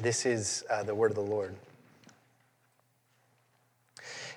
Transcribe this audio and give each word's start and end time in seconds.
This 0.00 0.24
is 0.24 0.64
uh, 0.70 0.84
the 0.84 0.94
word 0.94 1.10
of 1.10 1.16
the 1.16 1.22
Lord. 1.22 1.56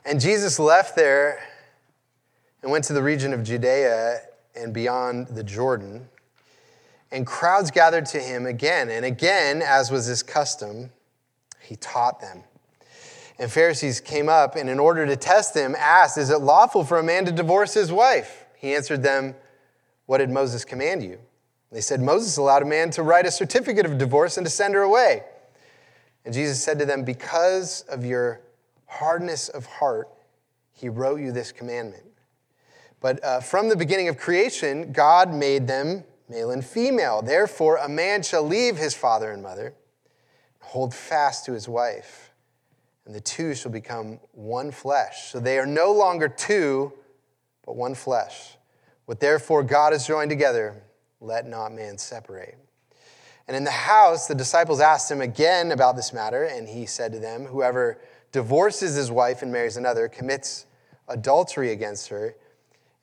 And 0.03 0.19
Jesus 0.19 0.57
left 0.57 0.95
there 0.95 1.39
and 2.63 2.71
went 2.71 2.85
to 2.85 2.93
the 2.93 3.03
region 3.03 3.31
of 3.31 3.43
Judea 3.43 4.21
and 4.55 4.73
beyond 4.73 5.27
the 5.27 5.43
Jordan. 5.43 6.09
And 7.11 7.27
crowds 7.27 7.69
gathered 7.69 8.07
to 8.07 8.19
him 8.19 8.47
again 8.47 8.89
and 8.89 9.05
again, 9.05 9.61
as 9.61 9.91
was 9.91 10.07
his 10.07 10.23
custom, 10.23 10.89
he 11.59 11.75
taught 11.75 12.19
them. 12.21 12.43
And 13.37 13.51
Pharisees 13.51 13.99
came 13.99 14.29
up 14.29 14.55
and, 14.55 14.67
in 14.67 14.79
order 14.79 15.05
to 15.05 15.15
test 15.15 15.55
him, 15.55 15.75
asked, 15.77 16.17
Is 16.17 16.31
it 16.31 16.41
lawful 16.41 16.83
for 16.83 16.97
a 16.97 17.03
man 17.03 17.25
to 17.25 17.31
divorce 17.31 17.75
his 17.75 17.91
wife? 17.91 18.45
He 18.57 18.73
answered 18.73 19.03
them, 19.03 19.35
What 20.07 20.17
did 20.17 20.31
Moses 20.31 20.65
command 20.65 21.03
you? 21.03 21.19
They 21.71 21.81
said, 21.81 22.01
Moses 22.01 22.37
allowed 22.37 22.63
a 22.63 22.65
man 22.65 22.89
to 22.91 23.03
write 23.03 23.27
a 23.27 23.31
certificate 23.31 23.85
of 23.85 23.99
divorce 23.99 24.37
and 24.37 24.45
to 24.45 24.51
send 24.51 24.73
her 24.73 24.81
away. 24.81 25.23
And 26.25 26.33
Jesus 26.33 26.63
said 26.63 26.79
to 26.79 26.85
them, 26.85 27.03
Because 27.03 27.81
of 27.89 28.05
your 28.05 28.41
hardness 28.85 29.49
of 29.49 29.65
heart, 29.65 30.09
he 30.73 30.89
wrote 30.89 31.19
you 31.21 31.31
this 31.31 31.51
commandment. 31.51 32.03
But 32.99 33.23
uh, 33.23 33.39
from 33.39 33.69
the 33.69 33.75
beginning 33.75 34.07
of 34.07 34.17
creation, 34.17 34.91
God 34.91 35.33
made 35.33 35.67
them 35.67 36.03
male 36.29 36.51
and 36.51 36.63
female. 36.63 37.21
Therefore, 37.21 37.77
a 37.77 37.89
man 37.89 38.23
shall 38.23 38.43
leave 38.43 38.77
his 38.77 38.93
father 38.93 39.31
and 39.31 39.41
mother, 39.41 39.73
hold 40.59 40.93
fast 40.93 41.45
to 41.45 41.53
his 41.53 41.67
wife, 41.67 42.31
and 43.05 43.15
the 43.15 43.21
two 43.21 43.55
shall 43.55 43.71
become 43.71 44.19
one 44.31 44.71
flesh. 44.71 45.31
So 45.31 45.39
they 45.39 45.57
are 45.57 45.65
no 45.65 45.91
longer 45.91 46.29
two, 46.29 46.93
but 47.65 47.75
one 47.75 47.95
flesh. 47.95 48.57
What 49.05 49.19
therefore 49.19 49.63
God 49.63 49.93
has 49.93 50.07
joined 50.07 50.29
together, 50.29 50.83
let 51.19 51.47
not 51.47 51.73
man 51.73 51.97
separate. 51.97 52.57
And 53.47 53.57
in 53.57 53.63
the 53.63 53.71
house, 53.71 54.27
the 54.27 54.35
disciples 54.35 54.79
asked 54.79 55.09
him 55.09 55.21
again 55.21 55.71
about 55.71 55.95
this 55.95 56.13
matter, 56.13 56.43
and 56.43 56.67
he 56.67 56.85
said 56.85 57.11
to 57.13 57.19
them, 57.19 57.45
Whoever 57.45 57.99
divorces 58.31 58.95
his 58.95 59.11
wife 59.11 59.41
and 59.41 59.51
marries 59.51 59.77
another 59.77 60.07
commits 60.07 60.65
adultery 61.07 61.71
against 61.71 62.09
her. 62.09 62.35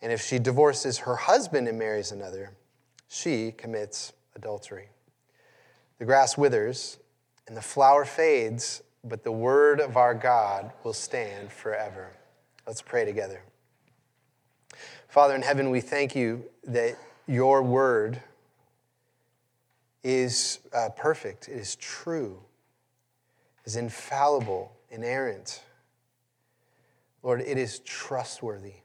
And 0.01 0.13
if 0.13 0.23
she 0.23 0.39
divorces 0.39 0.99
her 0.99 1.17
husband 1.17 1.69
and 1.69 1.79
marries 1.79 2.13
another, 2.13 2.53
she 3.09 3.53
commits 3.53 4.13
adultery. 4.37 4.89
The 5.99 6.05
grass 6.05 6.39
withers 6.39 6.99
and 7.47 7.57
the 7.57 7.63
flower 7.63 8.05
fades, 8.05 8.83
but 9.03 9.25
the 9.25 9.33
word 9.33 9.81
of 9.81 9.97
our 9.97 10.15
God 10.15 10.73
will 10.85 10.93
stand 10.93 11.51
forever. 11.51 12.13
Let's 12.67 12.83
pray 12.83 13.05
together. 13.05 13.43
Father 15.09 15.35
in 15.35 15.43
heaven, 15.43 15.71
we 15.71 15.81
thank 15.81 16.15
you 16.15 16.45
that 16.65 16.97
your 17.27 17.63
word 17.63 18.23
is 20.09 20.61
uh, 20.73 20.89
perfect, 20.97 21.49
it 21.49 21.59
is 21.59 21.77
true, 21.77 22.41
is 23.67 23.77
infallible, 23.77 24.73
inerrant. 24.91 25.63
Lord, 27.23 27.43
it 27.43 27.59
is 27.59 27.81
trustworthy. 27.81 28.77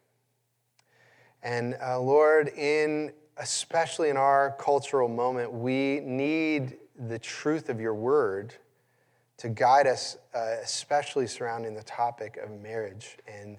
And 1.42 1.78
uh, 1.82 2.02
Lord, 2.02 2.50
in 2.50 3.14
especially 3.38 4.10
in 4.10 4.18
our 4.18 4.54
cultural 4.60 5.08
moment, 5.08 5.54
we 5.54 6.02
need 6.02 6.76
the 7.08 7.20
truth 7.20 7.70
of 7.70 7.80
your 7.80 7.96
word 7.96 8.56
to 9.38 9.48
guide 9.48 9.88
us, 9.88 10.18
uh, 10.36 10.58
especially 10.62 11.26
surrounding 11.26 11.74
the 11.74 11.84
topic 11.84 12.38
of 12.38 12.52
marriage. 12.52 13.18
And 13.28 13.58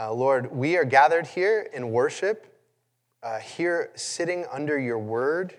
uh, 0.00 0.12
Lord, 0.12 0.50
we 0.50 0.76
are 0.76 0.84
gathered 0.84 1.28
here 1.28 1.70
in 1.72 1.92
worship, 1.92 2.60
uh, 3.22 3.38
here 3.38 3.92
sitting 3.94 4.46
under 4.52 4.80
your 4.80 4.98
word 4.98 5.54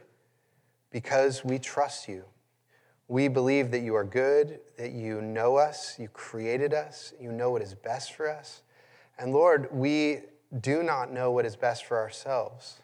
because 0.94 1.44
we 1.44 1.60
trust 1.60 2.08
you. 2.08 2.24
We 3.10 3.28
believe 3.28 3.72
that 3.72 3.80
you 3.80 3.96
are 3.96 4.06
good, 4.06 4.60
that 4.78 4.92
you 4.92 5.22
know 5.22 5.58
us, 5.58 5.98
you 6.00 6.08
created 6.08 6.74
us, 6.74 7.14
you 7.20 7.32
know 7.34 7.52
what 7.52 7.62
is 7.62 7.74
best 7.74 8.14
for 8.14 8.30
us. 8.30 8.62
And 9.18 9.34
Lord, 9.34 9.68
we 9.74 10.20
do 10.62 10.84
not 10.84 11.12
know 11.12 11.32
what 11.32 11.46
is 11.46 11.56
best 11.56 11.86
for 11.86 11.98
ourselves. 11.98 12.80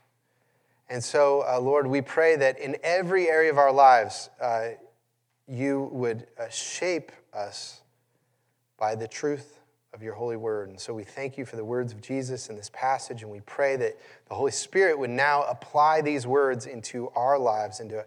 And 0.90 1.03
so, 1.03 1.46
uh, 1.48 1.59
Lord, 1.59 1.86
we 1.86 2.02
pray 2.02 2.36
that 2.36 2.59
in 2.59 2.78
every 2.84 3.30
area 3.30 3.52
of 3.52 3.59
our 3.59 3.72
lives, 3.72 4.30
uh, 4.42 4.69
you 5.48 5.90
would 5.94 6.25
uh, 6.38 6.50
shape 6.50 7.12
us 7.31 7.81
by 8.78 8.96
the 8.96 9.08
truth 9.08 9.59
of 9.94 10.03
your 10.03 10.13
holy 10.13 10.38
word. 10.38 10.69
And 10.69 10.79
so 10.79 10.94
we 10.94 11.03
thank 11.03 11.38
you 11.38 11.45
for 11.45 11.55
the 11.55 11.66
words 11.66 11.91
of 11.91 12.01
Jesus 12.01 12.50
in 12.50 12.55
this 12.55 12.69
passage, 12.72 13.23
and 13.23 13.31
we 13.31 13.39
pray 13.41 13.75
that 13.75 13.97
the 14.27 14.35
Holy 14.35 14.51
Spirit 14.51 15.00
would 15.00 15.09
now 15.09 15.44
apply 15.44 16.01
these 16.01 16.27
words 16.27 16.67
into 16.67 17.09
our 17.16 17.39
lives, 17.39 17.79
into 17.79 18.05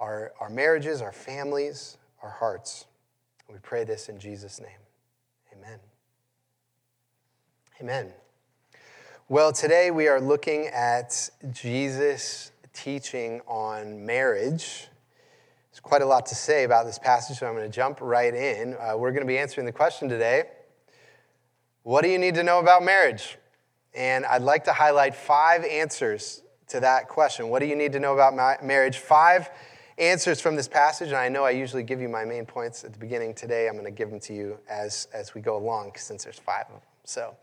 our, 0.00 0.32
our 0.40 0.50
marriages, 0.50 1.00
our 1.00 1.12
families, 1.12 1.96
our 2.22 2.30
hearts. 2.30 2.86
We 3.48 3.58
pray 3.62 3.84
this 3.84 4.08
in 4.08 4.18
Jesus' 4.18 4.60
name. 4.60 4.68
Amen. 5.56 5.78
Amen. 7.80 8.12
Well, 9.28 9.52
today 9.52 9.90
we 9.90 10.08
are 10.08 10.20
looking 10.20 10.66
at 10.68 11.30
Jesus' 11.52 12.50
teaching 12.72 13.40
on 13.46 14.04
marriage. 14.04 14.88
There's 15.70 15.80
quite 15.80 16.02
a 16.02 16.06
lot 16.06 16.26
to 16.26 16.34
say 16.34 16.64
about 16.64 16.84
this 16.84 16.98
passage, 16.98 17.38
so 17.38 17.46
I'm 17.46 17.54
going 17.54 17.70
to 17.70 17.74
jump 17.74 17.98
right 18.00 18.34
in. 18.34 18.74
Uh, 18.74 18.96
we're 18.96 19.12
going 19.12 19.22
to 19.22 19.26
be 19.26 19.38
answering 19.38 19.66
the 19.66 19.72
question 19.72 20.08
today 20.08 20.44
What 21.86 22.02
do 22.02 22.08
you 22.08 22.18
need 22.18 22.34
to 22.34 22.42
know 22.42 22.58
about 22.58 22.82
marriage? 22.82 23.38
And 23.94 24.26
I'd 24.26 24.42
like 24.42 24.64
to 24.64 24.72
highlight 24.72 25.14
five 25.14 25.62
answers 25.62 26.42
to 26.66 26.80
that 26.80 27.06
question. 27.08 27.48
What 27.48 27.60
do 27.60 27.66
you 27.66 27.76
need 27.76 27.92
to 27.92 28.00
know 28.00 28.12
about 28.18 28.64
marriage? 28.64 28.98
Five 28.98 29.48
answers 29.96 30.40
from 30.40 30.56
this 30.56 30.66
passage, 30.66 31.10
and 31.10 31.16
I 31.16 31.28
know 31.28 31.44
I 31.44 31.50
usually 31.50 31.84
give 31.84 32.00
you 32.00 32.08
my 32.08 32.24
main 32.24 32.44
points 32.44 32.82
at 32.82 32.92
the 32.92 32.98
beginning. 32.98 33.34
Today, 33.34 33.68
I'm 33.68 33.74
going 33.74 33.84
to 33.84 33.92
give 33.92 34.10
them 34.10 34.18
to 34.18 34.34
you 34.34 34.58
as, 34.68 35.06
as 35.14 35.32
we 35.32 35.40
go 35.40 35.56
along, 35.56 35.92
since 35.94 36.24
there's 36.24 36.40
five 36.40 36.64
of 36.64 36.72
them. 36.72 36.80
So, 37.04 37.36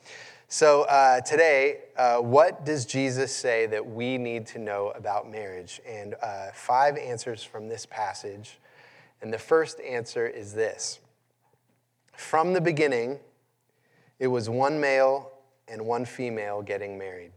so, 0.50 0.82
uh, 0.90 1.22
today, 1.22 1.78
uh, 1.96 2.18
what 2.18 2.66
does 2.66 2.86
Jesus 2.86 3.34
say 3.34 3.66
that 3.68 3.88
we 3.88 4.18
need 4.18 4.46
to 4.48 4.60
know 4.60 4.90
about 4.90 5.32
marriage? 5.32 5.80
And 5.88 6.16
uh, 6.22 6.48
five 6.54 6.98
answers 6.98 7.44
from 7.44 7.70
this 7.70 7.86
passage. 7.86 8.60
And 9.22 9.32
the 9.32 9.40
first 9.40 9.80
answer 9.80 10.28
is 10.28 10.52
this 10.52 11.00
From 12.12 12.52
the 12.52 12.60
beginning, 12.60 13.22
it 14.20 14.28
was 14.28 14.50
one 14.50 14.80
male 14.80 15.32
and 15.68 15.86
one 15.86 16.06
female 16.06 16.62
getting 16.62 16.98
married. 16.98 17.32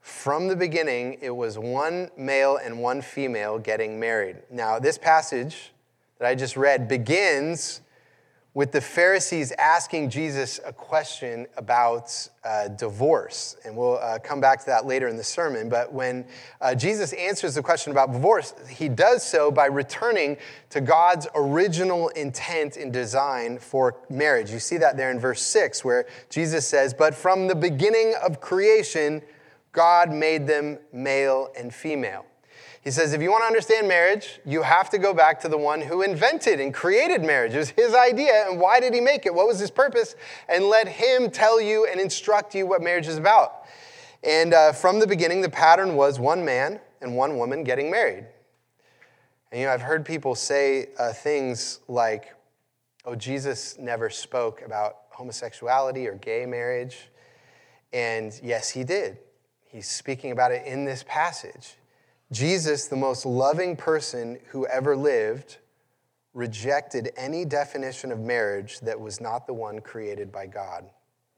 From 0.00 0.48
the 0.48 0.56
beginning, 0.56 1.18
it 1.20 1.30
was 1.30 1.58
one 1.58 2.10
male 2.16 2.56
and 2.56 2.80
one 2.80 3.02
female 3.02 3.58
getting 3.58 4.00
married. 4.00 4.36
Now, 4.50 4.78
this 4.78 4.96
passage 4.96 5.72
that 6.18 6.26
I 6.26 6.34
just 6.34 6.56
read 6.56 6.88
begins 6.88 7.82
with 8.52 8.72
the 8.72 8.80
Pharisees 8.80 9.52
asking 9.52 10.10
Jesus 10.10 10.58
a 10.66 10.72
question 10.72 11.46
about 11.56 12.28
uh, 12.44 12.66
divorce. 12.68 13.56
And 13.64 13.76
we'll 13.76 13.98
uh, 13.98 14.18
come 14.18 14.40
back 14.40 14.58
to 14.60 14.66
that 14.66 14.86
later 14.86 15.06
in 15.06 15.16
the 15.16 15.22
sermon. 15.22 15.68
But 15.68 15.92
when 15.92 16.24
uh, 16.60 16.74
Jesus 16.74 17.12
answers 17.12 17.54
the 17.54 17.62
question 17.62 17.92
about 17.92 18.12
divorce, 18.12 18.54
he 18.68 18.88
does 18.88 19.22
so 19.22 19.52
by 19.52 19.66
returning 19.66 20.36
to 20.70 20.80
God's 20.80 21.28
original 21.34 22.08
intent 22.08 22.76
and 22.76 22.92
design 22.92 23.58
for 23.58 23.96
marriage. 24.08 24.50
You 24.50 24.58
see 24.58 24.78
that 24.78 24.96
there 24.96 25.12
in 25.12 25.20
verse 25.20 25.42
6, 25.42 25.84
where 25.84 26.06
Jesus 26.28 26.66
says, 26.66 26.92
But 26.92 27.14
from 27.14 27.46
the 27.46 27.54
beginning 27.54 28.14
of 28.20 28.40
creation, 28.40 29.22
God 29.70 30.10
made 30.10 30.48
them 30.48 30.78
male 30.92 31.50
and 31.56 31.72
female. 31.72 32.26
He 32.82 32.90
says, 32.90 33.12
if 33.12 33.20
you 33.20 33.30
want 33.30 33.42
to 33.42 33.46
understand 33.46 33.88
marriage, 33.88 34.40
you 34.46 34.62
have 34.62 34.88
to 34.90 34.98
go 34.98 35.12
back 35.12 35.38
to 35.40 35.48
the 35.48 35.58
one 35.58 35.82
who 35.82 36.00
invented 36.00 36.60
and 36.60 36.72
created 36.72 37.22
marriage. 37.22 37.54
It 37.54 37.58
was 37.58 37.70
his 37.70 37.94
idea, 37.94 38.48
and 38.48 38.58
why 38.58 38.80
did 38.80 38.94
he 38.94 39.00
make 39.00 39.26
it? 39.26 39.34
What 39.34 39.46
was 39.46 39.58
his 39.58 39.70
purpose? 39.70 40.16
And 40.48 40.64
let 40.64 40.88
him 40.88 41.30
tell 41.30 41.60
you 41.60 41.86
and 41.90 42.00
instruct 42.00 42.54
you 42.54 42.66
what 42.66 42.80
marriage 42.80 43.06
is 43.06 43.18
about. 43.18 43.64
And 44.24 44.54
uh, 44.54 44.72
from 44.72 44.98
the 44.98 45.06
beginning, 45.06 45.42
the 45.42 45.50
pattern 45.50 45.94
was 45.94 46.18
one 46.18 46.42
man 46.42 46.80
and 47.02 47.14
one 47.14 47.36
woman 47.36 47.64
getting 47.64 47.90
married. 47.90 48.24
And 49.52 49.60
you 49.60 49.66
know, 49.66 49.72
I've 49.72 49.82
heard 49.82 50.06
people 50.06 50.34
say 50.34 50.88
uh, 50.98 51.12
things 51.12 51.80
like, 51.86 52.34
oh, 53.04 53.14
Jesus 53.14 53.78
never 53.78 54.08
spoke 54.08 54.62
about 54.62 54.96
homosexuality 55.10 56.06
or 56.06 56.14
gay 56.14 56.46
marriage. 56.46 57.08
And 57.92 58.38
yes, 58.42 58.70
he 58.70 58.84
did. 58.84 59.18
He's 59.66 59.88
speaking 59.88 60.30
about 60.30 60.52
it 60.52 60.66
in 60.66 60.84
this 60.86 61.04
passage. 61.06 61.74
Jesus, 62.32 62.86
the 62.86 62.96
most 62.96 63.26
loving 63.26 63.76
person 63.76 64.38
who 64.48 64.66
ever 64.66 64.96
lived, 64.96 65.58
rejected 66.32 67.10
any 67.16 67.44
definition 67.44 68.12
of 68.12 68.20
marriage 68.20 68.80
that 68.80 69.00
was 69.00 69.20
not 69.20 69.46
the 69.46 69.52
one 69.52 69.80
created 69.80 70.30
by 70.30 70.46
God, 70.46 70.84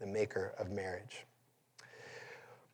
the 0.01 0.07
maker 0.07 0.53
of 0.59 0.71
marriage. 0.71 1.25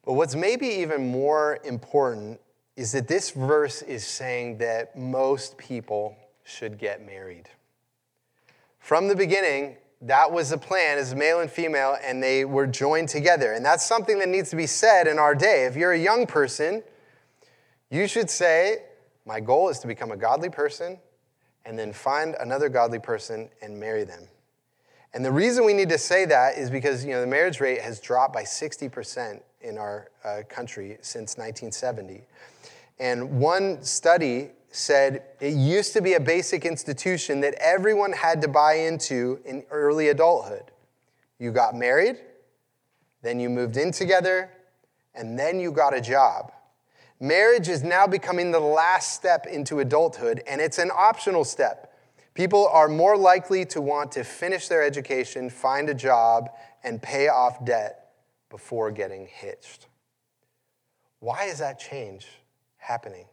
But 0.04 0.14
what's 0.14 0.34
maybe 0.34 0.66
even 0.66 1.10
more 1.10 1.60
important 1.64 2.40
is 2.76 2.92
that 2.92 3.06
this 3.08 3.30
verse 3.30 3.82
is 3.82 4.04
saying 4.04 4.58
that 4.58 4.96
most 4.96 5.58
people 5.58 6.16
should 6.44 6.78
get 6.78 7.04
married. 7.04 7.48
From 8.78 9.06
the 9.06 9.14
beginning, 9.14 9.76
that 10.02 10.32
was 10.32 10.50
the 10.50 10.58
plan 10.58 10.98
as 10.98 11.14
male 11.14 11.40
and 11.40 11.50
female, 11.50 11.96
and 12.02 12.22
they 12.22 12.44
were 12.44 12.66
joined 12.66 13.08
together. 13.08 13.52
And 13.52 13.64
that's 13.64 13.84
something 13.84 14.18
that 14.20 14.28
needs 14.28 14.50
to 14.50 14.56
be 14.56 14.66
said 14.66 15.06
in 15.06 15.18
our 15.18 15.34
day. 15.34 15.66
If 15.66 15.76
you're 15.76 15.92
a 15.92 15.98
young 15.98 16.26
person, 16.26 16.82
you 17.90 18.06
should 18.06 18.30
say, 18.30 18.84
My 19.24 19.40
goal 19.40 19.68
is 19.68 19.78
to 19.80 19.86
become 19.86 20.10
a 20.10 20.16
godly 20.16 20.50
person 20.50 20.98
and 21.64 21.78
then 21.78 21.92
find 21.92 22.34
another 22.40 22.68
godly 22.68 22.98
person 22.98 23.48
and 23.60 23.78
marry 23.78 24.04
them. 24.04 24.28
And 25.14 25.24
the 25.24 25.32
reason 25.32 25.64
we 25.64 25.72
need 25.72 25.88
to 25.88 25.98
say 25.98 26.24
that 26.26 26.58
is 26.58 26.70
because 26.70 27.04
you 27.04 27.12
know 27.12 27.20
the 27.20 27.26
marriage 27.26 27.60
rate 27.60 27.80
has 27.80 28.00
dropped 28.00 28.34
by 28.34 28.42
60% 28.42 29.40
in 29.62 29.78
our 29.78 30.10
uh, 30.24 30.42
country 30.48 30.98
since 31.00 31.36
1970. 31.36 32.22
And 32.98 33.38
one 33.38 33.82
study 33.82 34.50
said 34.70 35.22
it 35.40 35.54
used 35.54 35.92
to 35.94 36.02
be 36.02 36.14
a 36.14 36.20
basic 36.20 36.64
institution 36.64 37.40
that 37.40 37.54
everyone 37.54 38.12
had 38.12 38.42
to 38.42 38.48
buy 38.48 38.74
into 38.74 39.40
in 39.44 39.64
early 39.70 40.08
adulthood. 40.08 40.70
You 41.38 41.52
got 41.52 41.74
married, 41.74 42.16
then 43.22 43.40
you 43.40 43.48
moved 43.48 43.76
in 43.76 43.92
together, 43.92 44.50
and 45.14 45.38
then 45.38 45.58
you 45.58 45.72
got 45.72 45.96
a 45.96 46.00
job. 46.00 46.52
Marriage 47.20 47.68
is 47.68 47.82
now 47.82 48.06
becoming 48.06 48.52
the 48.52 48.60
last 48.60 49.14
step 49.14 49.46
into 49.46 49.80
adulthood, 49.80 50.42
and 50.46 50.60
it's 50.60 50.78
an 50.78 50.90
optional 50.94 51.44
step. 51.44 51.92
People 52.34 52.68
are 52.68 52.88
more 52.88 53.16
likely 53.16 53.64
to 53.64 53.80
want 53.80 54.12
to 54.12 54.22
finish 54.22 54.68
their 54.68 54.82
education, 54.82 55.50
find 55.50 55.88
a 55.88 55.94
job, 55.94 56.50
and 56.84 57.02
pay 57.02 57.26
off 57.26 57.64
debt 57.64 58.12
before 58.48 58.92
getting 58.92 59.26
hitched. 59.26 59.88
Why 61.18 61.46
is 61.46 61.58
that 61.58 61.80
change 61.80 62.26
happening? 62.76 63.26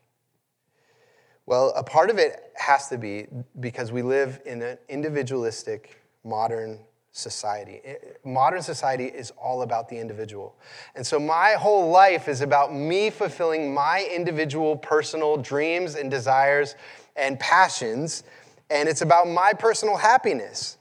Well, 1.46 1.72
a 1.76 1.84
part 1.84 2.10
of 2.10 2.18
it 2.18 2.52
has 2.56 2.88
to 2.88 2.98
be 2.98 3.28
because 3.60 3.92
we 3.92 4.02
live 4.02 4.42
in 4.48 4.64
an 4.64 4.80
individualistic, 4.90 6.02
modern 6.24 6.80
society. 7.16 7.82
Modern 8.24 8.62
society 8.62 9.06
is 9.06 9.32
all 9.32 9.62
about 9.62 9.90
the 9.90 9.98
individual. 9.98 10.56
And 10.96 11.06
so 11.06 11.20
my 11.20 11.52
whole 11.52 11.90
life 11.90 12.28
is 12.28 12.42
about 12.42 12.74
me 12.74 13.10
fulfilling 13.10 13.74
my 13.74 14.08
individual 14.14 14.76
personal 14.76 15.38
dreams 15.38 15.96
and 15.96 16.12
desires 16.12 16.76
and 17.16 17.40
passions 17.40 18.24
and 18.70 18.90
it's 18.90 19.02
about 19.02 19.28
my 19.28 19.54
personal 19.54 19.98
happiness. 19.98 20.78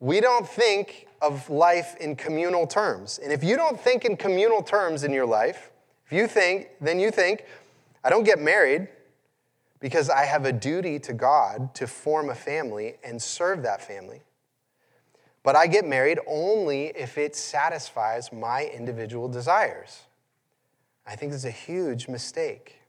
We 0.00 0.20
don't 0.20 0.48
think 0.48 1.08
of 1.20 1.50
life 1.50 1.96
in 1.96 2.14
communal 2.14 2.66
terms. 2.66 3.18
And 3.22 3.32
if 3.32 3.42
you 3.42 3.56
don't 3.56 3.78
think 3.78 4.04
in 4.04 4.16
communal 4.16 4.62
terms 4.62 5.02
in 5.02 5.12
your 5.12 5.26
life, 5.26 5.70
if 6.06 6.12
you 6.12 6.28
think, 6.28 6.68
then 6.80 7.00
you 7.00 7.10
think, 7.10 7.44
I 8.04 8.10
don't 8.10 8.24
get 8.24 8.38
married 8.38 8.88
because 9.80 10.08
I 10.08 10.24
have 10.24 10.44
a 10.44 10.52
duty 10.52 10.98
to 11.00 11.12
God 11.12 11.74
to 11.74 11.86
form 11.86 12.30
a 12.30 12.34
family 12.34 12.94
and 13.04 13.20
serve 13.20 13.62
that 13.62 13.82
family. 13.82 14.22
But 15.48 15.56
I 15.56 15.66
get 15.66 15.86
married 15.86 16.18
only 16.26 16.88
if 16.88 17.16
it 17.16 17.34
satisfies 17.34 18.30
my 18.34 18.66
individual 18.66 19.28
desires. 19.30 20.02
I 21.06 21.16
think 21.16 21.32
it's 21.32 21.46
a 21.46 21.50
huge 21.50 22.06
mistake 22.06 22.82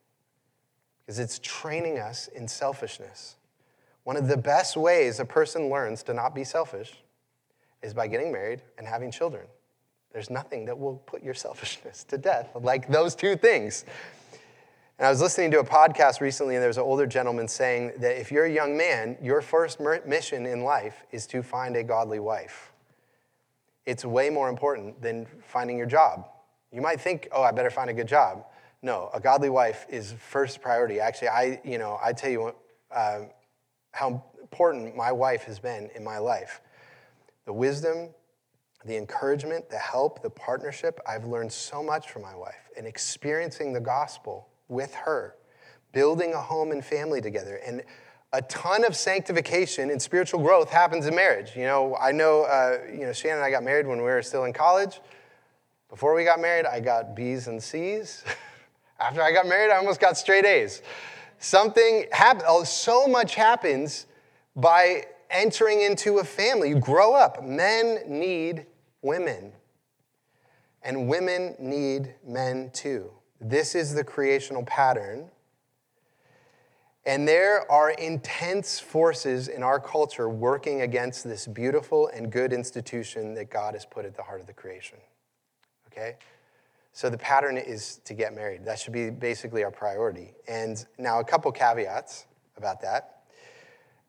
because 1.00 1.20
it's 1.20 1.40
training 1.42 2.00
us 2.00 2.28
in 2.28 2.50
selfishness. 2.50 3.38
One 4.04 4.18
of 4.18 4.28
the 4.28 4.36
best 4.36 4.76
ways 4.76 5.22
a 5.22 5.26
person 5.26 5.70
learns 5.70 6.04
to 6.04 6.14
not 6.14 6.36
be 6.36 6.44
selfish 6.44 6.96
is 7.82 7.94
by 7.94 8.08
getting 8.08 8.30
married 8.30 8.62
and 8.78 8.86
having 8.86 9.10
children. 9.10 9.46
There's 10.12 10.30
nothing 10.30 10.66
that 10.66 10.78
will 10.78 10.98
put 11.06 11.24
your 11.24 11.34
selfishness 11.46 12.04
to 12.10 12.18
death 12.18 12.50
like 12.60 12.90
those 12.90 13.16
two 13.16 13.38
things. 13.38 13.86
And 15.00 15.08
I 15.08 15.12
was 15.12 15.22
listening 15.22 15.50
to 15.52 15.60
a 15.60 15.64
podcast 15.64 16.20
recently, 16.20 16.56
and 16.56 16.62
there 16.62 16.68
was 16.68 16.76
an 16.76 16.84
older 16.84 17.08
gentleman 17.08 17.48
saying 17.48 17.94
that 18.00 18.20
if 18.20 18.34
you're 18.34 18.44
a 18.44 18.52
young 18.52 18.76
man, 18.76 19.18
your 19.22 19.40
first 19.42 19.80
mission 19.80 20.46
in 20.46 20.66
life 20.66 21.06
is 21.14 21.26
to 21.28 21.42
find 21.42 21.78
a 21.78 21.84
godly 21.84 22.20
wife. 22.20 22.74
It's 23.86 24.04
way 24.04 24.30
more 24.30 24.50
important 24.50 25.02
than 25.02 25.26
finding 25.42 25.78
your 25.78 25.86
job. 25.88 26.28
You 26.74 26.82
might 26.82 27.00
think, 27.00 27.30
oh, 27.32 27.42
I 27.42 27.52
better 27.54 27.70
find 27.70 27.90
a 27.90 27.94
good 27.94 28.10
job. 28.10 28.44
No, 28.82 29.10
a 29.14 29.22
godly 29.22 29.50
wife 29.50 29.86
is 29.88 30.16
first 30.20 30.62
priority. 30.62 31.00
Actually, 31.00 31.30
I, 31.30 31.62
you 31.64 31.78
know, 31.78 31.98
I 32.04 32.12
tell 32.12 32.30
you, 32.30 32.54
uh, 32.94 33.22
how 33.94 34.22
important 34.42 34.98
my 34.98 35.14
wife 35.14 35.44
has 35.44 35.60
been 35.60 35.90
in 35.96 36.04
my 36.04 36.18
life. 36.18 36.60
The 37.46 37.54
wisdom, 37.54 38.10
the 38.84 38.98
encouragement, 38.98 39.70
the 39.70 39.78
help, 39.78 40.22
the 40.22 40.30
partnership, 40.30 41.00
I've 41.08 41.24
learned 41.24 41.54
so 41.54 41.82
much 41.82 42.12
from 42.12 42.22
my 42.22 42.36
wife 42.36 42.68
and 42.76 42.86
experiencing 42.86 43.72
the 43.72 43.80
gospel 43.80 44.50
with 44.70 44.94
her, 44.94 45.36
building 45.92 46.34
a 46.34 46.42
home 46.42 46.72
and 46.72 46.86
family 46.86 47.20
together. 47.20 47.60
And 47.66 47.84
a 48.32 48.42
ton 48.44 48.86
of 48.86 48.96
sanctification 48.96 49.90
and 49.90 50.02
spiritual 50.02 50.42
growth 50.42 50.70
happens 50.70 51.08
in 51.08 51.16
marriage. 51.16 51.56
You 51.56 51.64
know, 51.64 51.98
I 52.00 52.12
know, 52.12 52.44
uh, 52.44 52.78
you 52.92 53.06
know, 53.06 53.12
Shannon 53.12 53.38
and 53.38 53.46
I 53.46 53.52
got 53.52 53.64
married 53.64 53.88
when 53.88 53.98
we 53.98 54.04
were 54.04 54.22
still 54.22 54.46
in 54.46 54.54
college. 54.54 55.02
Before 55.90 56.14
we 56.14 56.24
got 56.24 56.40
married, 56.40 56.66
I 56.66 56.80
got 56.80 57.16
B's 57.16 57.48
and 57.48 57.62
C's. 57.62 58.24
After 59.00 59.22
I 59.22 59.32
got 59.32 59.48
married, 59.48 59.72
I 59.72 59.78
almost 59.78 60.00
got 60.00 60.18
straight 60.18 60.46
A's. 60.46 60.82
Something 61.40 62.06
happens, 62.12 62.44
oh, 62.48 62.64
so 62.64 63.08
much 63.08 63.34
happens 63.36 64.06
by 64.56 65.06
entering 65.30 65.82
into 65.82 66.20
a 66.20 66.24
family. 66.24 66.70
You 66.70 66.80
grow 66.80 67.14
up. 67.14 67.44
Men 67.44 68.00
need 68.08 68.66
women, 69.02 69.54
and 70.84 71.08
women 71.08 71.56
need 71.58 72.14
men 72.26 72.70
too. 72.74 73.10
This 73.42 73.76
is 73.76 73.94
the 73.94 74.04
creational 74.04 74.64
pattern. 74.64 75.30
And 77.06 77.28
there 77.28 77.70
are 77.72 77.92
intense 77.92 78.80
forces 78.80 79.48
in 79.48 79.64
our 79.64 79.80
culture 79.80 80.30
working 80.30 80.82
against 80.82 81.24
this 81.24 81.48
beautiful 81.48 82.08
and 82.14 82.32
good 82.32 82.54
institution 82.54 83.34
that 83.36 83.50
God 83.50 83.74
has 83.74 83.86
put 83.86 84.06
at 84.06 84.16
the 84.16 84.22
heart 84.22 84.42
of 84.42 84.48
the 84.48 84.54
creation. 84.54 84.98
Okay? 85.88 86.18
So 86.92 87.10
the 87.10 87.18
pattern 87.18 87.58
is 87.58 88.02
to 88.06 88.14
get 88.14 88.36
married. 88.36 88.66
That 88.66 88.78
should 88.78 88.94
be 88.94 89.10
basically 89.10 89.64
our 89.64 89.72
priority. 89.72 90.34
And 90.48 90.86
now, 90.98 91.20
a 91.20 91.24
couple 91.24 91.52
caveats 91.52 92.26
about 92.58 92.82
that. 92.82 93.22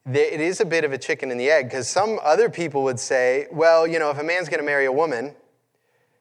It 0.06 0.40
is 0.40 0.60
a 0.60 0.64
bit 0.64 0.84
of 0.84 0.92
a 0.92 0.98
chicken 0.98 1.30
and 1.30 1.38
the 1.38 1.50
egg 1.50 1.66
because 1.66 1.86
some 1.86 2.18
other 2.22 2.48
people 2.48 2.82
would 2.84 2.98
say, 2.98 3.46
well, 3.52 3.86
you 3.86 3.98
know, 3.98 4.10
if 4.10 4.18
a 4.18 4.24
man's 4.24 4.48
going 4.48 4.60
to 4.60 4.66
marry 4.66 4.86
a 4.86 4.92
woman, 4.92 5.36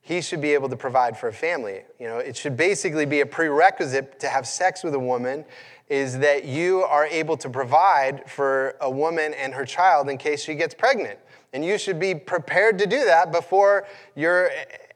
he 0.09 0.21
should 0.21 0.41
be 0.41 0.55
able 0.55 0.67
to 0.67 0.75
provide 0.75 1.15
for 1.15 1.27
a 1.27 1.33
family. 1.33 1.81
You 1.99 2.07
know, 2.07 2.17
it 2.17 2.35
should 2.35 2.57
basically 2.57 3.05
be 3.05 3.19
a 3.19 3.27
prerequisite 3.27 4.19
to 4.21 4.27
have 4.27 4.47
sex 4.47 4.83
with 4.83 4.95
a 4.95 4.99
woman 4.99 5.45
is 5.87 6.17
that 6.17 6.45
you 6.45 6.81
are 6.81 7.05
able 7.05 7.37
to 7.37 7.47
provide 7.47 8.27
for 8.27 8.75
a 8.81 8.89
woman 8.89 9.35
and 9.35 9.53
her 9.53 9.65
child 9.65 10.09
in 10.09 10.17
case 10.17 10.43
she 10.43 10.55
gets 10.55 10.73
pregnant. 10.73 11.19
And 11.53 11.63
you 11.63 11.77
should 11.77 11.99
be 11.99 12.15
prepared 12.15 12.79
to 12.79 12.87
do 12.87 13.05
that 13.05 13.31
before 13.31 13.85
you're 14.15 14.49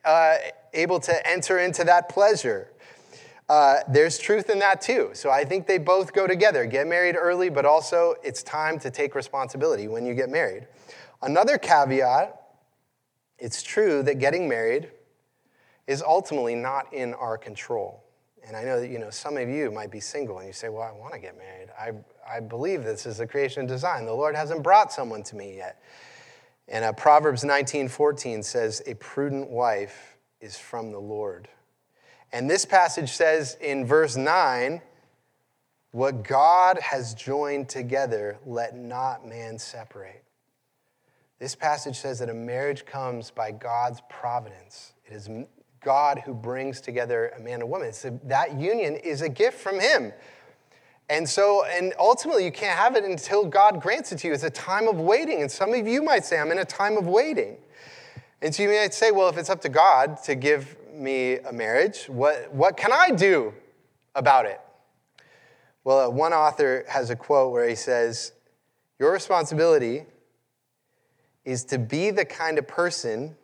uh, 0.03 0.37
able 0.73 0.99
to 1.01 1.29
enter 1.29 1.59
into 1.59 1.83
that 1.83 2.09
pleasure. 2.09 2.71
Uh, 3.47 3.81
there's 3.87 4.17
truth 4.17 4.49
in 4.49 4.57
that 4.59 4.81
too. 4.81 5.11
So 5.13 5.29
I 5.29 5.45
think 5.45 5.67
they 5.67 5.77
both 5.77 6.11
go 6.11 6.25
together. 6.25 6.65
Get 6.65 6.87
married 6.87 7.15
early, 7.15 7.51
but 7.51 7.65
also 7.65 8.15
it's 8.23 8.41
time 8.41 8.79
to 8.79 8.89
take 8.89 9.13
responsibility 9.13 9.87
when 9.87 10.07
you 10.07 10.15
get 10.15 10.29
married. 10.29 10.65
Another 11.21 11.59
caveat 11.59 12.39
it's 13.43 13.61
true 13.61 14.01
that 14.03 14.19
getting 14.19 14.47
married 14.47 14.89
is 15.87 16.01
ultimately 16.01 16.55
not 16.55 16.91
in 16.93 17.13
our 17.13 17.37
control. 17.37 18.03
And 18.45 18.57
I 18.57 18.63
know 18.63 18.79
that 18.79 18.89
you 18.89 18.99
know 18.99 19.09
some 19.09 19.37
of 19.37 19.47
you 19.47 19.71
might 19.71 19.91
be 19.91 19.99
single 19.99 20.39
and 20.39 20.47
you 20.47 20.53
say, 20.53 20.69
"Well, 20.69 20.81
I 20.83 20.91
want 20.91 21.13
to 21.13 21.19
get 21.19 21.37
married. 21.37 21.69
I, 21.79 21.91
I 22.29 22.39
believe 22.39 22.83
this 22.83 23.05
is 23.05 23.19
a 23.19 23.27
creation 23.27 23.65
design. 23.65 24.05
The 24.05 24.13
Lord 24.13 24.35
hasn't 24.35 24.63
brought 24.63 24.91
someone 24.91 25.23
to 25.23 25.35
me 25.35 25.55
yet." 25.55 25.81
And 26.67 26.83
uh, 26.83 26.93
Proverbs 26.93 27.43
19:14 27.43 28.43
says, 28.43 28.81
"A 28.85 28.95
prudent 28.95 29.49
wife 29.49 30.13
is 30.43 30.57
from 30.57 30.91
the 30.91 30.99
Lord. 30.99 31.47
And 32.33 32.49
this 32.49 32.65
passage 32.65 33.11
says 33.11 33.57
in 33.61 33.85
verse 33.85 34.17
9, 34.17 34.81
what 35.91 36.23
God 36.23 36.79
has 36.79 37.13
joined 37.13 37.69
together, 37.69 38.37
let 38.45 38.75
not 38.75 39.25
man 39.25 39.57
separate. 39.57 40.23
This 41.39 41.55
passage 41.55 41.97
says 41.97 42.19
that 42.19 42.29
a 42.29 42.33
marriage 42.33 42.85
comes 42.85 43.31
by 43.31 43.51
God's 43.51 44.01
providence. 44.09 44.93
It 45.05 45.13
is 45.13 45.29
God 45.83 46.19
who 46.19 46.33
brings 46.33 46.81
together 46.81 47.33
a 47.37 47.41
man 47.41 47.61
and 47.61 47.69
woman. 47.69 47.93
So 47.93 48.19
that 48.23 48.59
union 48.59 48.95
is 48.95 49.21
a 49.21 49.29
gift 49.29 49.59
from 49.59 49.79
Him. 49.79 50.13
And 51.09 51.27
so, 51.27 51.65
and 51.65 51.93
ultimately, 51.99 52.45
you 52.45 52.51
can't 52.51 52.77
have 52.77 52.95
it 52.95 53.03
until 53.03 53.45
God 53.45 53.81
grants 53.81 54.11
it 54.11 54.19
to 54.19 54.27
you. 54.27 54.33
It's 54.33 54.43
a 54.43 54.49
time 54.49 54.87
of 54.87 54.99
waiting. 54.99 55.41
And 55.41 55.51
some 55.51 55.73
of 55.73 55.85
you 55.87 56.01
might 56.01 56.25
say, 56.25 56.39
I'm 56.39 56.51
in 56.51 56.59
a 56.59 56.65
time 56.65 56.97
of 56.97 57.07
waiting. 57.07 57.57
And 58.41 58.53
so 58.53 58.63
you 58.63 58.69
might 58.69 58.93
say, 58.93 59.11
well, 59.11 59.29
if 59.29 59.37
it's 59.37 59.49
up 59.49 59.61
to 59.61 59.69
God 59.69 60.21
to 60.23 60.35
give 60.35 60.75
me 60.93 61.39
a 61.39 61.51
marriage, 61.51 62.05
what, 62.05 62.53
what 62.53 62.77
can 62.77 62.91
I 62.91 63.11
do 63.11 63.53
about 64.15 64.45
it? 64.45 64.59
Well, 65.83 66.07
uh, 66.07 66.09
one 66.09 66.33
author 66.33 66.85
has 66.87 67.09
a 67.09 67.15
quote 67.15 67.51
where 67.51 67.67
he 67.67 67.75
says, 67.75 68.31
Your 68.99 69.11
responsibility 69.11 70.05
is 71.43 71.65
to 71.65 71.77
be 71.77 72.09
the 72.09 72.23
kind 72.23 72.57
of 72.57 72.67
person, 72.67 73.35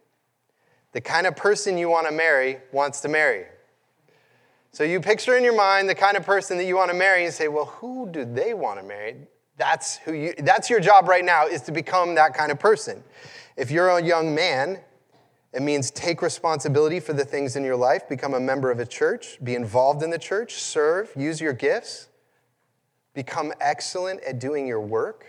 the 0.91 1.01
kind 1.01 1.27
of 1.27 1.35
person 1.35 1.77
you 1.77 1.89
want 1.89 2.07
to 2.07 2.13
marry 2.13 2.57
wants 2.71 3.01
to 3.01 3.07
marry. 3.07 3.45
So 4.71 4.83
you 4.83 4.99
picture 4.99 5.35
in 5.35 5.43
your 5.43 5.55
mind 5.55 5.89
the 5.89 5.95
kind 5.95 6.15
of 6.15 6.25
person 6.25 6.57
that 6.57 6.65
you 6.65 6.75
want 6.75 6.91
to 6.91 6.97
marry 6.97 7.25
and 7.25 7.33
say, 7.33 7.47
Well, 7.47 7.65
who 7.65 8.09
do 8.09 8.25
they 8.25 8.53
want 8.53 8.79
to 8.79 8.85
marry? 8.85 9.15
That's 9.57 9.97
who 9.97 10.13
you 10.13 10.33
that's 10.37 10.69
your 10.69 10.79
job 10.79 11.07
right 11.07 11.25
now 11.25 11.47
is 11.47 11.61
to 11.63 11.71
become 11.71 12.15
that 12.15 12.33
kind 12.33 12.51
of 12.51 12.59
person. 12.59 13.03
If 13.57 13.71
you're 13.71 13.89
a 13.89 14.03
young 14.03 14.33
man 14.33 14.79
it 15.51 15.63
means 15.63 15.89
take 15.89 16.21
responsibility 16.21 16.99
for 16.99 17.13
the 17.13 17.25
things 17.25 17.55
in 17.55 17.63
your 17.63 17.75
life, 17.75 18.07
become 18.07 18.35
a 18.35 18.39
member 18.39 18.69
of 18.69 18.79
a 18.79 18.85
church, 18.85 19.39
be 19.43 19.55
involved 19.55 20.03
in 20.03 20.11
the 20.11 20.19
church, 20.19 20.53
serve, 20.53 21.11
use 21.15 21.41
your 21.41 21.53
gifts. 21.53 22.07
Become 23.15 23.53
excellent 23.59 24.21
at 24.23 24.39
doing 24.39 24.67
your 24.67 24.79
work. 24.79 25.25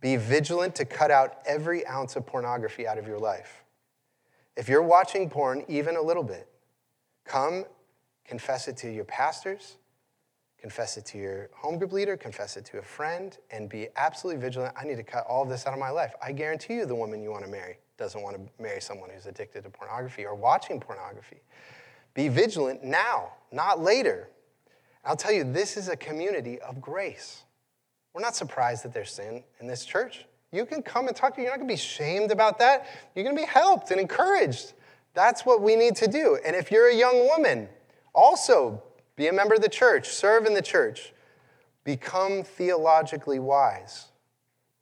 Be 0.00 0.16
vigilant 0.16 0.76
to 0.76 0.84
cut 0.84 1.10
out 1.10 1.38
every 1.44 1.84
ounce 1.86 2.14
of 2.14 2.24
pornography 2.24 2.86
out 2.86 2.96
of 2.96 3.06
your 3.06 3.18
life. 3.18 3.61
If 4.56 4.68
you're 4.68 4.82
watching 4.82 5.30
porn 5.30 5.64
even 5.68 5.96
a 5.96 6.02
little 6.02 6.22
bit, 6.22 6.48
come 7.24 7.64
confess 8.24 8.68
it 8.68 8.76
to 8.78 8.90
your 8.90 9.04
pastors, 9.04 9.76
confess 10.58 10.96
it 10.96 11.04
to 11.06 11.18
your 11.18 11.50
home 11.54 11.78
group 11.78 11.92
leader, 11.92 12.16
confess 12.16 12.56
it 12.56 12.64
to 12.66 12.78
a 12.78 12.82
friend, 12.82 13.36
and 13.50 13.68
be 13.68 13.88
absolutely 13.96 14.40
vigilant. 14.40 14.74
I 14.80 14.84
need 14.84 14.96
to 14.96 15.02
cut 15.02 15.26
all 15.26 15.42
of 15.42 15.48
this 15.48 15.66
out 15.66 15.72
of 15.72 15.78
my 15.80 15.90
life. 15.90 16.14
I 16.22 16.32
guarantee 16.32 16.74
you, 16.74 16.86
the 16.86 16.94
woman 16.94 17.22
you 17.22 17.30
want 17.30 17.44
to 17.44 17.50
marry 17.50 17.78
doesn't 17.96 18.22
want 18.22 18.36
to 18.36 18.62
marry 18.62 18.80
someone 18.80 19.10
who's 19.10 19.26
addicted 19.26 19.64
to 19.64 19.70
pornography 19.70 20.24
or 20.24 20.34
watching 20.34 20.80
pornography. 20.80 21.42
Be 22.14 22.28
vigilant 22.28 22.84
now, 22.84 23.32
not 23.52 23.80
later. 23.80 24.28
I'll 25.04 25.16
tell 25.16 25.32
you, 25.32 25.44
this 25.44 25.76
is 25.76 25.88
a 25.88 25.96
community 25.96 26.60
of 26.60 26.80
grace. 26.80 27.42
We're 28.14 28.22
not 28.22 28.36
surprised 28.36 28.84
that 28.84 28.92
there's 28.92 29.10
sin 29.10 29.42
in 29.60 29.66
this 29.66 29.84
church. 29.84 30.26
You 30.52 30.66
can 30.66 30.82
come 30.82 31.08
and 31.08 31.16
talk 31.16 31.34
to 31.34 31.40
you. 31.40 31.44
You're 31.44 31.52
not 31.52 31.58
going 31.58 31.68
to 31.68 31.74
be 31.74 31.80
shamed 31.80 32.30
about 32.30 32.58
that. 32.58 32.86
You're 33.14 33.24
going 33.24 33.36
to 33.36 33.42
be 33.42 33.48
helped 33.48 33.90
and 33.90 33.98
encouraged. 33.98 34.74
That's 35.14 35.44
what 35.44 35.62
we 35.62 35.76
need 35.76 35.96
to 35.96 36.06
do. 36.06 36.38
And 36.44 36.54
if 36.54 36.70
you're 36.70 36.88
a 36.88 36.94
young 36.94 37.26
woman, 37.26 37.68
also 38.14 38.82
be 39.16 39.28
a 39.28 39.32
member 39.32 39.54
of 39.54 39.62
the 39.62 39.68
church, 39.68 40.08
serve 40.08 40.46
in 40.46 40.54
the 40.54 40.62
church, 40.62 41.12
become 41.84 42.42
theologically 42.42 43.38
wise, 43.38 44.08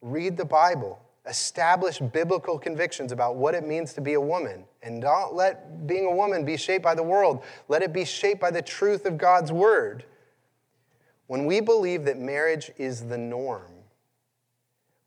read 0.01 0.37
the 0.37 0.45
Bible, 0.45 1.01
establish 1.27 1.99
biblical 1.99 2.57
convictions 2.57 3.11
about 3.11 3.35
what 3.35 3.53
it 3.55 3.65
means 3.65 3.93
to 3.93 4.01
be 4.01 4.13
a 4.13 4.21
woman. 4.21 4.65
And 4.83 5.01
don't 5.01 5.33
let 5.33 5.87
being 5.87 6.05
a 6.05 6.15
woman 6.15 6.45
be 6.45 6.57
shaped 6.57 6.83
by 6.83 6.95
the 6.95 7.03
world, 7.03 7.43
let 7.67 7.81
it 7.81 7.93
be 7.93 8.05
shaped 8.05 8.41
by 8.41 8.51
the 8.51 8.61
truth 8.61 9.05
of 9.05 9.17
God's 9.17 9.51
word. 9.51 10.05
When 11.27 11.45
we 11.45 11.61
believe 11.61 12.05
that 12.05 12.17
marriage 12.17 12.71
is 12.77 13.07
the 13.07 13.17
norm, 13.17 13.70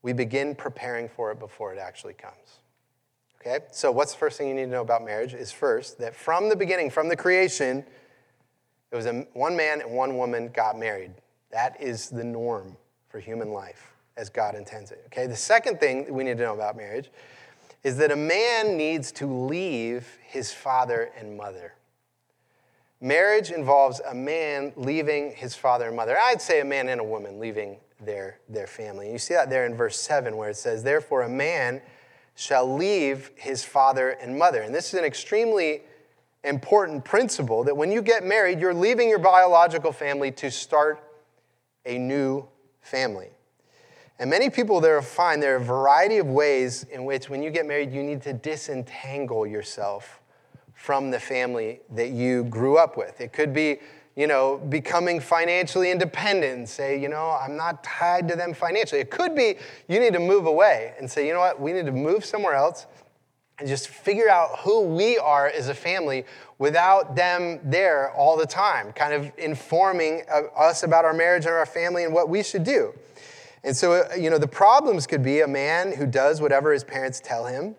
we 0.04 0.12
begin 0.12 0.54
preparing 0.54 1.08
for 1.08 1.32
it 1.32 1.40
before 1.40 1.73
it 1.73 1.78
actually 1.78 2.12
comes. 2.12 2.61
Okay? 3.40 3.64
So, 3.73 3.90
what's 3.90 4.12
the 4.12 4.18
first 4.18 4.37
thing 4.37 4.49
you 4.49 4.54
need 4.54 4.66
to 4.66 4.70
know 4.70 4.82
about 4.82 5.02
marriage? 5.02 5.32
Is 5.32 5.50
first, 5.50 5.99
that 5.99 6.14
from 6.14 6.50
the 6.50 6.54
beginning, 6.54 6.90
from 6.90 7.08
the 7.08 7.16
creation, 7.16 7.84
it 8.92 8.96
was 8.96 9.06
a, 9.06 9.26
one 9.32 9.56
man 9.56 9.80
and 9.80 9.90
one 9.90 10.18
woman 10.18 10.50
got 10.54 10.78
married. 10.78 11.12
That 11.50 11.80
is 11.80 12.11
the 12.11 12.23
norm 12.23 12.76
for 13.08 13.18
human 13.18 13.52
life 13.52 13.94
as 14.18 14.28
God 14.28 14.54
intends 14.54 14.92
it. 14.92 15.02
Okay? 15.06 15.26
The 15.26 15.34
second 15.34 15.80
thing 15.80 16.12
we 16.12 16.23
need 16.23 16.37
to 16.37 16.44
know 16.44 16.54
about 16.54 16.76
marriage 16.76 17.11
is 17.82 17.96
that 17.96 18.12
a 18.12 18.16
man 18.16 18.76
needs 18.76 19.11
to 19.12 19.26
leave 19.26 20.18
his 20.23 20.52
father 20.52 21.11
and 21.18 21.37
mother. 21.37 21.75
Marriage 23.00 23.50
involves 23.50 24.00
a 24.00 24.14
man 24.14 24.73
leaving 24.76 25.32
his 25.32 25.54
father 25.54 25.88
and 25.88 25.96
mother. 25.96 26.16
I'd 26.18 26.42
say 26.42 26.61
a 26.61 26.64
man 26.64 26.88
and 26.88 27.00
a 27.00 27.04
woman 27.04 27.38
leaving 27.38 27.78
their, 28.01 28.39
their 28.49 28.67
family. 28.67 29.11
You 29.11 29.19
see 29.19 29.35
that 29.35 29.51
there 29.51 29.67
in 29.67 29.75
verse 29.75 29.99
7 30.01 30.37
where 30.37 30.51
it 30.51 30.57
says, 30.57 30.83
Therefore, 30.83 31.23
a 31.23 31.29
man 31.29 31.81
shall 32.35 32.73
leave 32.73 33.31
his 33.37 33.65
father 33.65 34.11
and 34.11 34.39
mother. 34.39 34.63
And 34.63 34.75
this 34.75 34.93
is 34.93 34.99
an 34.99 35.05
extremely 35.05 35.83
important 36.43 37.05
principle 37.05 37.65
that 37.65 37.77
when 37.77 37.91
you 37.91 38.03
get 38.03 38.25
married, 38.25 38.61
you're 38.61 38.75
leaving 38.75 39.09
your 39.09 39.19
biological 39.19 39.93
family 39.93 40.31
to 40.33 40.51
start 40.51 41.03
a 41.87 41.99
new 41.99 42.47
family. 42.81 43.29
And 44.19 44.31
many 44.31 44.49
people 44.49 44.81
there 44.81 45.01
find 45.03 45.43
there 45.43 45.55
are 45.55 45.61
a 45.61 45.65
variety 45.65 46.19
of 46.19 46.27
ways 46.27 46.85
in 46.85 47.05
which, 47.05 47.29
when 47.29 47.43
you 47.43 47.51
get 47.51 47.67
married, 47.67 47.93
you 47.93 48.03
need 48.03 48.23
to 48.23 48.33
disentangle 48.33 49.47
yourself 49.47 50.21
from 50.75 51.11
the 51.11 51.19
family 51.19 51.81
that 51.91 52.11
you 52.11 52.45
grew 52.45 52.79
up 52.79 52.97
with. 52.97 53.21
It 53.21 53.33
could 53.33 53.53
be, 53.53 53.79
you 54.16 54.26
know, 54.26 54.59
becoming 54.68 55.18
financially 55.18 55.90
independent 55.90 56.68
say, 56.68 57.00
you 57.00 57.09
know, 57.09 57.30
I'm 57.30 57.56
not 57.56 57.83
tied 57.83 58.28
to 58.28 58.37
them 58.37 58.54
financially. 58.54 59.00
It 59.00 59.11
could 59.11 59.35
be 59.35 59.56
you 59.88 59.99
need 59.99 60.12
to 60.12 60.21
move 60.21 60.47
away 60.47 60.94
and 60.99 61.11
say, 61.11 61.26
you 61.26 61.33
know 61.33 61.40
what, 61.40 61.61
we 61.61 61.73
need 61.73 61.87
to 61.87 61.92
move 61.92 62.25
somewhere 62.25 62.54
else 62.54 62.87
and 63.59 63.68
just 63.68 63.88
figure 63.88 64.28
out 64.28 64.59
who 64.61 64.83
we 64.83 65.18
are 65.18 65.49
as 65.49 65.68
a 65.68 65.75
family 65.75 66.25
without 66.59 67.16
them 67.16 67.61
there 67.64 68.12
all 68.12 68.37
the 68.37 68.47
time, 68.47 68.92
kind 68.92 69.12
of 69.12 69.33
informing 69.37 70.23
us 70.56 70.83
about 70.83 71.04
our 71.04 71.12
marriage 71.12 71.44
and 71.44 71.54
our 71.54 71.66
family 71.66 72.04
and 72.04 72.12
what 72.12 72.28
we 72.28 72.42
should 72.42 72.64
do. 72.64 72.92
And 73.64 73.76
so, 73.76 73.92
uh, 73.92 74.14
you 74.14 74.28
know, 74.28 74.38
the 74.38 74.47
problems 74.49 75.06
could 75.06 75.23
be 75.23 75.40
a 75.40 75.49
man 75.49 75.92
who 75.92 76.06
does 76.06 76.40
whatever 76.40 76.73
his 76.73 76.85
parents 76.85 77.21
tell 77.21 77.47
him 77.47 77.75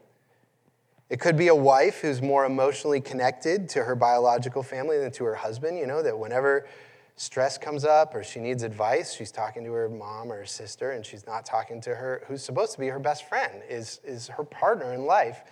it 1.10 1.20
could 1.20 1.38
be 1.38 1.48
a 1.50 1.56
wife 1.56 2.02
who's 2.02 2.22
more 2.22 2.46
emotionally 2.46 3.00
connected 3.00 3.70
to 3.70 3.84
her 3.84 3.96
biological 3.96 4.64
family 4.64 4.98
than 4.98 5.12
to 5.12 5.24
her 5.26 5.36
husband, 5.36 5.78
you 5.78 5.86
know, 5.86 6.02
that 6.02 6.18
whenever 6.18 6.68
stress 7.16 7.58
comes 7.58 7.86
up 7.86 8.16
or 8.16 8.24
she 8.24 8.40
needs 8.40 8.64
advice, 8.64 9.14
she's 9.14 9.32
talking 9.32 9.64
to 9.64 9.72
her 9.72 9.88
mom 9.88 10.32
or 10.32 10.40
her 10.40 10.46
sister 10.46 10.92
and 10.92 11.06
she's 11.06 11.26
not 11.26 11.46
talking 11.46 11.80
to 11.82 11.96
her 11.96 12.24
who's 12.28 12.44
supposed 12.44 12.74
to 12.74 12.80
be 12.80 12.88
her 12.88 13.00
best 13.00 13.30
friend, 13.30 13.62
is, 13.70 14.00
is 14.04 14.28
her 14.28 14.44
partner 14.44 14.94
in 14.94 15.06
life, 15.06 15.44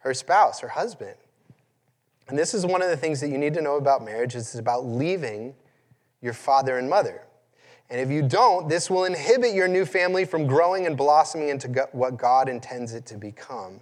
her 0.00 0.12
spouse, 0.12 0.60
her 0.60 0.68
husband. 0.68 1.14
And 2.28 2.36
this 2.36 2.54
is 2.54 2.66
one 2.66 2.82
of 2.82 2.88
the 2.88 2.96
things 2.96 3.20
that 3.20 3.28
you 3.28 3.38
need 3.38 3.54
to 3.54 3.62
know 3.62 3.76
about 3.76 4.04
marriage 4.04 4.34
is 4.34 4.46
it's 4.46 4.58
about 4.58 4.84
leaving 4.84 5.54
your 6.20 6.32
father 6.32 6.78
and 6.78 6.90
mother. 6.90 7.22
And 7.88 8.00
if 8.00 8.10
you 8.10 8.22
don't, 8.22 8.68
this 8.68 8.90
will 8.90 9.04
inhibit 9.04 9.54
your 9.54 9.68
new 9.68 9.84
family 9.84 10.24
from 10.24 10.48
growing 10.48 10.86
and 10.86 10.96
blossoming 10.96 11.50
into 11.50 11.88
what 11.92 12.16
God 12.16 12.48
intends 12.48 12.92
it 12.92 13.06
to 13.06 13.16
become. 13.16 13.80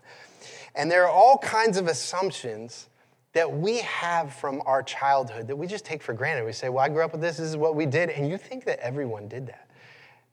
And 0.74 0.90
there 0.90 1.04
are 1.04 1.10
all 1.10 1.38
kinds 1.38 1.76
of 1.76 1.86
assumptions 1.86 2.88
that 3.32 3.52
we 3.52 3.78
have 3.78 4.32
from 4.32 4.62
our 4.64 4.82
childhood 4.82 5.48
that 5.48 5.56
we 5.56 5.66
just 5.66 5.84
take 5.84 6.02
for 6.02 6.12
granted. 6.12 6.44
We 6.44 6.52
say, 6.52 6.68
well, 6.68 6.84
I 6.84 6.88
grew 6.88 7.04
up 7.04 7.12
with 7.12 7.20
this, 7.20 7.36
this 7.36 7.48
is 7.48 7.56
what 7.56 7.74
we 7.74 7.84
did. 7.84 8.10
And 8.10 8.28
you 8.28 8.38
think 8.38 8.64
that 8.64 8.78
everyone 8.78 9.28
did 9.28 9.46
that. 9.48 9.68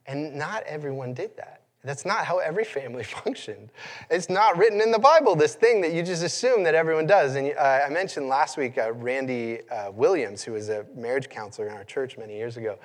And 0.06 0.36
not 0.36 0.64
everyone 0.64 1.14
did 1.14 1.36
that. 1.38 1.62
That's 1.84 2.06
not 2.06 2.26
how 2.26 2.38
every 2.38 2.64
family 2.64 3.04
functioned. 3.24 3.72
It's 4.10 4.30
not 4.30 4.58
written 4.58 4.82
in 4.82 4.92
the 4.92 5.00
Bible, 5.00 5.36
this 5.36 5.56
thing 5.56 5.82
that 5.82 5.94
you 5.94 6.04
just 6.04 6.24
assume 6.24 6.64
that 6.64 6.76
everyone 6.76 7.08
does. 7.08 7.36
And 7.36 7.54
uh, 7.58 7.82
I 7.86 7.90
mentioned 7.90 8.28
last 8.28 8.56
week 8.56 8.78
uh, 8.78 8.94
Randy 8.94 9.68
uh, 9.70 9.92
Williams, 9.92 10.44
who 10.44 10.52
was 10.54 10.70
a 10.70 10.86
marriage 10.96 11.28
counselor 11.28 11.68
in 11.68 11.74
our 11.74 11.84
church 11.84 12.18
many 12.18 12.36
years 12.36 12.58
ago. 12.58 12.78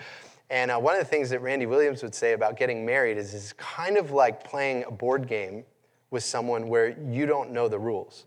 And 0.49 0.71
uh, 0.71 0.79
one 0.79 0.95
of 0.95 1.01
the 1.01 1.07
things 1.07 1.29
that 1.31 1.43
Randy 1.43 1.67
Williams 1.67 2.03
would 2.03 2.15
say 2.15 2.33
about 2.33 2.57
getting 2.57 2.87
married 2.87 3.19
is 3.19 3.35
it's 3.35 3.53
kind 3.55 3.99
of 3.99 4.13
like 4.13 4.45
playing 4.45 4.85
a 4.85 4.91
board 4.91 5.29
game 5.29 5.65
with 6.11 6.23
someone 6.23 6.69
where 6.69 6.97
you 7.01 7.27
don't 7.27 7.51
know 7.51 7.69
the 7.69 7.79
rules. 7.79 8.27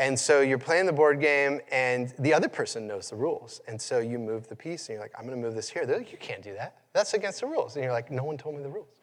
And 0.00 0.18
so 0.18 0.40
you're 0.40 0.58
playing 0.58 0.86
the 0.86 0.94
board 0.94 1.20
game, 1.20 1.60
and 1.70 2.14
the 2.18 2.32
other 2.32 2.48
person 2.48 2.86
knows 2.86 3.10
the 3.10 3.16
rules. 3.16 3.60
And 3.68 3.80
so 3.80 3.98
you 3.98 4.18
move 4.18 4.48
the 4.48 4.56
piece, 4.56 4.88
and 4.88 4.94
you're 4.94 5.02
like, 5.02 5.12
I'm 5.18 5.28
to 5.28 5.36
move 5.36 5.54
this 5.54 5.68
here. 5.68 5.84
They're 5.84 5.98
like, 5.98 6.10
You 6.10 6.18
can't 6.18 6.42
do 6.42 6.54
that. 6.54 6.76
That's 6.94 7.12
against 7.12 7.40
the 7.40 7.46
rules. 7.46 7.76
And 7.76 7.84
you're 7.84 7.92
like, 7.92 8.10
No 8.10 8.24
one 8.24 8.38
told 8.38 8.56
me 8.56 8.62
the 8.62 8.70
rules. 8.70 8.98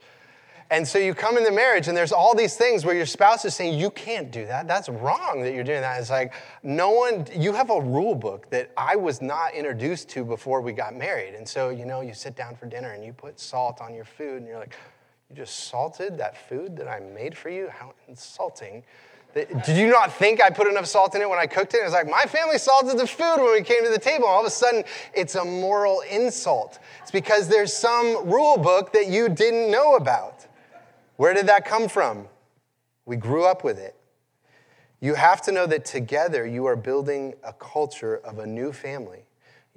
And 0.70 0.86
so 0.86 0.98
you 0.98 1.14
come 1.14 1.38
into 1.38 1.52
marriage, 1.52 1.88
and 1.88 1.96
there's 1.96 2.12
all 2.12 2.36
these 2.36 2.58
things 2.58 2.84
where 2.84 2.96
your 2.96 3.06
spouse 3.06 3.46
is 3.46 3.54
saying, 3.54 3.78
You 3.78 3.92
can't 3.92 4.32
do 4.32 4.48
that. 4.48 4.68
That's 4.68 4.90
wrong 4.90 5.44
that 5.44 5.54
you're 5.54 5.64
doing 5.64 5.82
that. 5.82 6.00
It's 6.00 6.10
like, 6.10 6.34
no 6.64 6.90
one, 6.90 7.28
you 7.32 7.54
have 7.54 7.70
a 7.70 7.80
rule 7.80 8.16
book 8.16 8.50
that 8.50 8.72
I 8.76 8.96
was 8.96 9.22
not 9.22 9.54
introduced 9.54 10.10
to 10.10 10.26
before 10.26 10.62
we 10.62 10.74
got 10.74 10.96
married. 10.96 11.36
And 11.36 11.48
so, 11.48 11.70
you 11.70 11.86
know, 11.86 12.02
you 12.02 12.16
sit 12.16 12.36
down 12.36 12.56
for 12.56 12.66
dinner 12.66 12.94
and 12.94 13.06
you 13.06 13.14
put 13.14 13.40
salt 13.40 13.82
on 13.82 13.94
your 13.94 14.06
food, 14.06 14.38
and 14.38 14.48
you're 14.48 14.58
like, 14.58 14.76
you 15.30 15.36
just 15.36 15.66
salted 15.66 16.18
that 16.20 16.38
food 16.50 16.78
that 16.78 16.88
I 16.88 17.00
made 17.00 17.38
for 17.38 17.50
you? 17.50 17.70
How 17.70 17.94
insulting. 18.08 18.84
Did 19.34 19.78
you 19.78 19.88
not 19.88 20.12
think 20.12 20.42
I 20.42 20.50
put 20.50 20.68
enough 20.68 20.88
salt 20.88 21.14
in 21.14 21.22
it 21.22 21.30
when 21.30 21.38
I 21.38 21.46
cooked 21.46 21.74
it? 21.74 21.82
It 21.82 21.84
was 21.84 21.94
like, 21.94 22.10
my 22.10 22.24
family 22.24 22.58
salted 22.58 22.98
the 22.98 23.06
food 23.06 23.38
when 23.38 23.52
we 23.52 23.62
came 23.62 23.84
to 23.84 23.92
the 23.92 24.00
table. 24.00 24.26
All 24.26 24.40
of 24.40 24.48
a 24.48 24.50
sudden, 24.50 24.84
it's 25.14 25.36
a 25.36 25.46
moral 25.46 26.02
insult. 26.10 26.80
It's 27.02 27.12
because 27.12 27.48
there's 27.48 27.72
some 27.72 28.28
rule 28.28 28.58
book 28.58 28.94
that 28.94 29.08
you 29.08 29.30
didn't 29.30 29.70
know 29.70 29.96
about. 29.96 30.48
Where 31.18 31.34
did 31.34 31.48
that 31.48 31.66
come 31.66 31.88
from? 31.88 32.28
We 33.06 33.16
grew 33.16 33.46
up 33.46 33.64
with 33.64 33.78
it. 33.78 33.96
You 35.02 35.14
have 35.14 35.42
to 35.44 35.52
know 35.52 35.68
that 35.68 35.86
together 35.86 36.48
you 36.48 36.66
are 36.66 36.76
building 36.76 37.36
a 37.44 37.54
culture 37.54 38.18
of 38.18 38.40
a 38.40 38.48
new 38.48 38.72
family. 38.72 39.27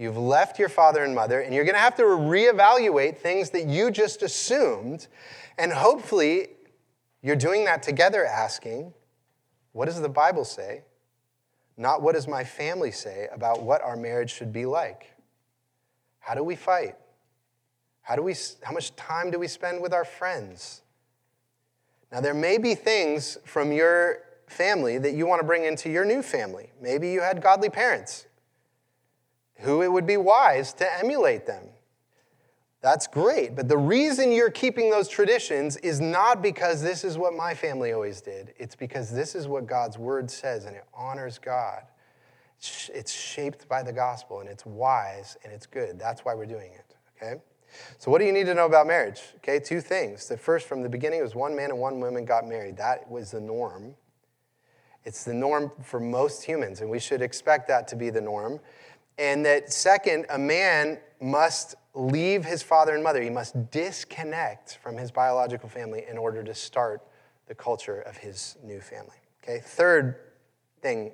You've 0.00 0.16
left 0.16 0.58
your 0.58 0.70
father 0.70 1.04
and 1.04 1.14
mother, 1.14 1.42
and 1.42 1.54
you're 1.54 1.66
going 1.66 1.74
to 1.74 1.80
have 1.80 1.96
to 1.96 2.04
reevaluate 2.04 3.18
things 3.18 3.50
that 3.50 3.66
you 3.66 3.90
just 3.90 4.22
assumed. 4.22 5.08
And 5.58 5.70
hopefully, 5.70 6.48
you're 7.20 7.36
doing 7.36 7.66
that 7.66 7.82
together, 7.82 8.24
asking, 8.24 8.94
What 9.72 9.84
does 9.84 10.00
the 10.00 10.08
Bible 10.08 10.46
say? 10.46 10.84
Not 11.76 12.00
what 12.00 12.14
does 12.14 12.26
my 12.26 12.44
family 12.44 12.90
say 12.90 13.28
about 13.30 13.60
what 13.60 13.82
our 13.82 13.94
marriage 13.94 14.32
should 14.32 14.54
be 14.54 14.64
like? 14.64 15.12
How 16.20 16.34
do 16.34 16.42
we 16.42 16.56
fight? 16.56 16.96
How, 18.00 18.16
do 18.16 18.22
we, 18.22 18.34
how 18.62 18.72
much 18.72 18.96
time 18.96 19.30
do 19.30 19.38
we 19.38 19.48
spend 19.48 19.82
with 19.82 19.92
our 19.92 20.06
friends? 20.06 20.80
Now, 22.10 22.22
there 22.22 22.32
may 22.32 22.56
be 22.56 22.74
things 22.74 23.36
from 23.44 23.70
your 23.70 24.20
family 24.46 24.96
that 24.96 25.12
you 25.12 25.26
want 25.26 25.42
to 25.42 25.46
bring 25.46 25.66
into 25.66 25.90
your 25.90 26.06
new 26.06 26.22
family. 26.22 26.70
Maybe 26.80 27.10
you 27.10 27.20
had 27.20 27.42
godly 27.42 27.68
parents 27.68 28.24
who 29.60 29.82
it 29.82 29.92
would 29.92 30.06
be 30.06 30.16
wise 30.16 30.72
to 30.74 30.98
emulate 30.98 31.46
them. 31.46 31.64
That's 32.82 33.06
great. 33.06 33.54
But 33.54 33.68
the 33.68 33.76
reason 33.76 34.32
you're 34.32 34.50
keeping 34.50 34.90
those 34.90 35.08
traditions 35.08 35.76
is 35.78 36.00
not 36.00 36.40
because 36.40 36.82
this 36.82 37.04
is 37.04 37.18
what 37.18 37.34
my 37.34 37.54
family 37.54 37.92
always 37.92 38.22
did. 38.22 38.54
It's 38.58 38.74
because 38.74 39.12
this 39.12 39.34
is 39.34 39.46
what 39.46 39.66
God's 39.66 39.98
word 39.98 40.30
says 40.30 40.64
and 40.64 40.74
it 40.74 40.84
honors 40.94 41.38
God. 41.38 41.82
It's 42.58 43.12
shaped 43.12 43.68
by 43.68 43.82
the 43.82 43.92
gospel 43.92 44.40
and 44.40 44.48
it's 44.48 44.64
wise 44.64 45.36
and 45.44 45.52
it's 45.52 45.66
good. 45.66 45.98
That's 45.98 46.24
why 46.24 46.34
we're 46.34 46.46
doing 46.46 46.72
it, 46.72 46.96
okay? 47.16 47.40
So, 47.98 48.10
what 48.10 48.18
do 48.18 48.24
you 48.24 48.32
need 48.32 48.46
to 48.46 48.54
know 48.54 48.66
about 48.66 48.86
marriage? 48.86 49.20
Okay, 49.36 49.60
two 49.60 49.80
things. 49.80 50.26
The 50.28 50.36
first, 50.36 50.66
from 50.66 50.82
the 50.82 50.88
beginning, 50.88 51.22
was 51.22 51.34
one 51.34 51.54
man 51.54 51.70
and 51.70 51.78
one 51.78 52.00
woman 52.00 52.24
got 52.24 52.46
married. 52.46 52.76
That 52.76 53.08
was 53.10 53.30
the 53.30 53.40
norm. 53.40 53.94
It's 55.04 55.24
the 55.24 55.34
norm 55.34 55.72
for 55.82 56.00
most 56.00 56.42
humans, 56.42 56.80
and 56.80 56.90
we 56.90 56.98
should 56.98 57.22
expect 57.22 57.68
that 57.68 57.88
to 57.88 57.96
be 57.96 58.10
the 58.10 58.20
norm. 58.20 58.60
And 59.20 59.44
that, 59.44 59.70
second, 59.70 60.24
a 60.30 60.38
man 60.38 60.98
must 61.20 61.74
leave 61.92 62.42
his 62.42 62.62
father 62.62 62.94
and 62.94 63.04
mother. 63.04 63.20
He 63.20 63.28
must 63.28 63.70
disconnect 63.70 64.78
from 64.82 64.96
his 64.96 65.10
biological 65.10 65.68
family 65.68 66.06
in 66.08 66.16
order 66.16 66.42
to 66.42 66.54
start 66.54 67.02
the 67.46 67.54
culture 67.54 68.00
of 68.00 68.16
his 68.16 68.56
new 68.64 68.80
family. 68.80 69.16
Okay, 69.44 69.60
third 69.62 70.16
thing 70.80 71.12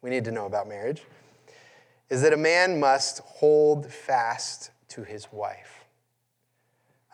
we 0.00 0.08
need 0.08 0.24
to 0.24 0.32
know 0.32 0.46
about 0.46 0.68
marriage 0.68 1.02
is 2.08 2.22
that 2.22 2.32
a 2.32 2.36
man 2.38 2.80
must 2.80 3.18
hold 3.18 3.92
fast 3.92 4.70
to 4.88 5.04
his 5.04 5.30
wife. 5.30 5.84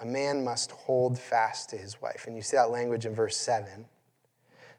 A 0.00 0.06
man 0.06 0.44
must 0.44 0.70
hold 0.70 1.18
fast 1.18 1.70
to 1.70 1.76
his 1.76 2.00
wife. 2.00 2.28
And 2.28 2.36
you 2.36 2.42
see 2.42 2.56
that 2.56 2.70
language 2.70 3.04
in 3.04 3.16
verse 3.16 3.36
7. 3.36 3.86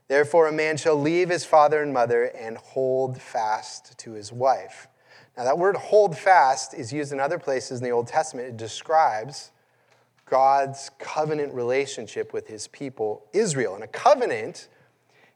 Therefore, 0.07 0.47
a 0.47 0.53
man 0.53 0.77
shall 0.77 0.95
leave 0.95 1.29
his 1.29 1.43
father 1.43 1.81
and 1.81 1.93
mother 1.93 2.23
and 2.23 2.57
hold 2.57 3.21
fast 3.21 3.97
to 3.97 4.13
his 4.13 4.31
wife. 4.31 4.87
Now, 5.37 5.43
that 5.43 5.57
word 5.57 5.75
hold 5.75 6.17
fast 6.17 6.73
is 6.73 6.93
used 6.93 7.11
in 7.11 7.19
other 7.19 7.37
places 7.37 7.79
in 7.79 7.83
the 7.83 7.91
Old 7.91 8.07
Testament. 8.07 8.47
It 8.47 8.57
describes 8.57 9.51
God's 10.25 10.89
covenant 10.97 11.53
relationship 11.53 12.33
with 12.33 12.47
his 12.47 12.67
people, 12.69 13.25
Israel. 13.33 13.75
And 13.75 13.83
a 13.83 13.87
covenant 13.87 14.69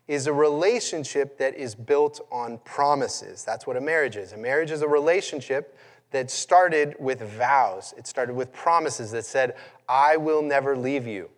is 0.07 0.25
a 0.25 0.33
relationship 0.33 1.37
that 1.37 1.53
is 1.55 1.75
built 1.75 2.19
on 2.31 2.57
promises. 2.65 3.43
That's 3.43 3.67
what 3.67 3.77
a 3.77 3.81
marriage 3.81 4.15
is. 4.15 4.31
A 4.31 4.37
marriage 4.37 4.71
is 4.71 4.81
a 4.81 4.87
relationship 4.87 5.77
that 6.11 6.31
started 6.31 6.95
with 6.97 7.21
vows, 7.21 7.93
it 7.95 8.07
started 8.07 8.35
with 8.35 8.51
promises 8.51 9.11
that 9.11 9.25
said, 9.25 9.55
I 9.87 10.17
will 10.17 10.41
never 10.41 10.75
leave 10.75 11.05
you. 11.05 11.29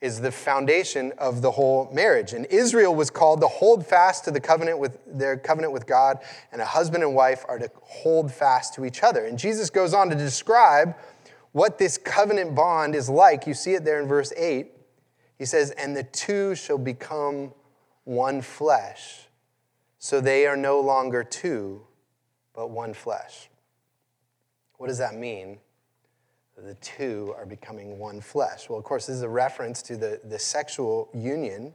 Is 0.00 0.20
the 0.20 0.32
foundation 0.32 1.12
of 1.18 1.40
the 1.40 1.52
whole 1.52 1.88
marriage. 1.92 2.34
And 2.34 2.44
Israel 2.46 2.94
was 2.94 3.10
called 3.10 3.40
to 3.40 3.48
hold 3.48 3.86
fast 3.86 4.24
to 4.24 4.30
the 4.30 4.40
covenant 4.40 4.78
with 4.78 4.98
their 5.06 5.36
covenant 5.38 5.72
with 5.72 5.86
God, 5.86 6.18
and 6.52 6.60
a 6.60 6.66
husband 6.66 7.02
and 7.02 7.14
wife 7.14 7.44
are 7.48 7.58
to 7.58 7.70
hold 7.82 8.30
fast 8.30 8.74
to 8.74 8.84
each 8.84 9.02
other. 9.02 9.24
And 9.24 9.38
Jesus 9.38 9.70
goes 9.70 9.94
on 9.94 10.10
to 10.10 10.14
describe 10.14 10.94
what 11.52 11.78
this 11.78 11.96
covenant 11.96 12.54
bond 12.54 12.94
is 12.94 13.08
like. 13.08 13.46
You 13.46 13.54
see 13.54 13.74
it 13.74 13.84
there 13.84 14.00
in 14.00 14.08
verse 14.08 14.32
8. 14.36 14.72
He 15.38 15.44
says, 15.44 15.70
And 15.70 15.96
the 15.96 16.02
two 16.02 16.54
shall 16.54 16.78
become 16.78 17.52
one 18.04 18.42
flesh. 18.42 19.28
So 19.98 20.20
they 20.20 20.46
are 20.46 20.56
no 20.56 20.80
longer 20.80 21.24
two, 21.24 21.86
but 22.54 22.70
one 22.70 22.92
flesh. 22.92 23.48
What 24.76 24.88
does 24.88 24.98
that 24.98 25.14
mean? 25.14 25.60
The 26.56 26.74
two 26.74 27.34
are 27.36 27.46
becoming 27.46 27.98
one 27.98 28.20
flesh. 28.20 28.68
Well, 28.68 28.78
of 28.78 28.84
course, 28.84 29.06
this 29.06 29.16
is 29.16 29.22
a 29.22 29.28
reference 29.28 29.82
to 29.82 29.96
the, 29.96 30.20
the 30.24 30.38
sexual 30.38 31.08
union 31.12 31.74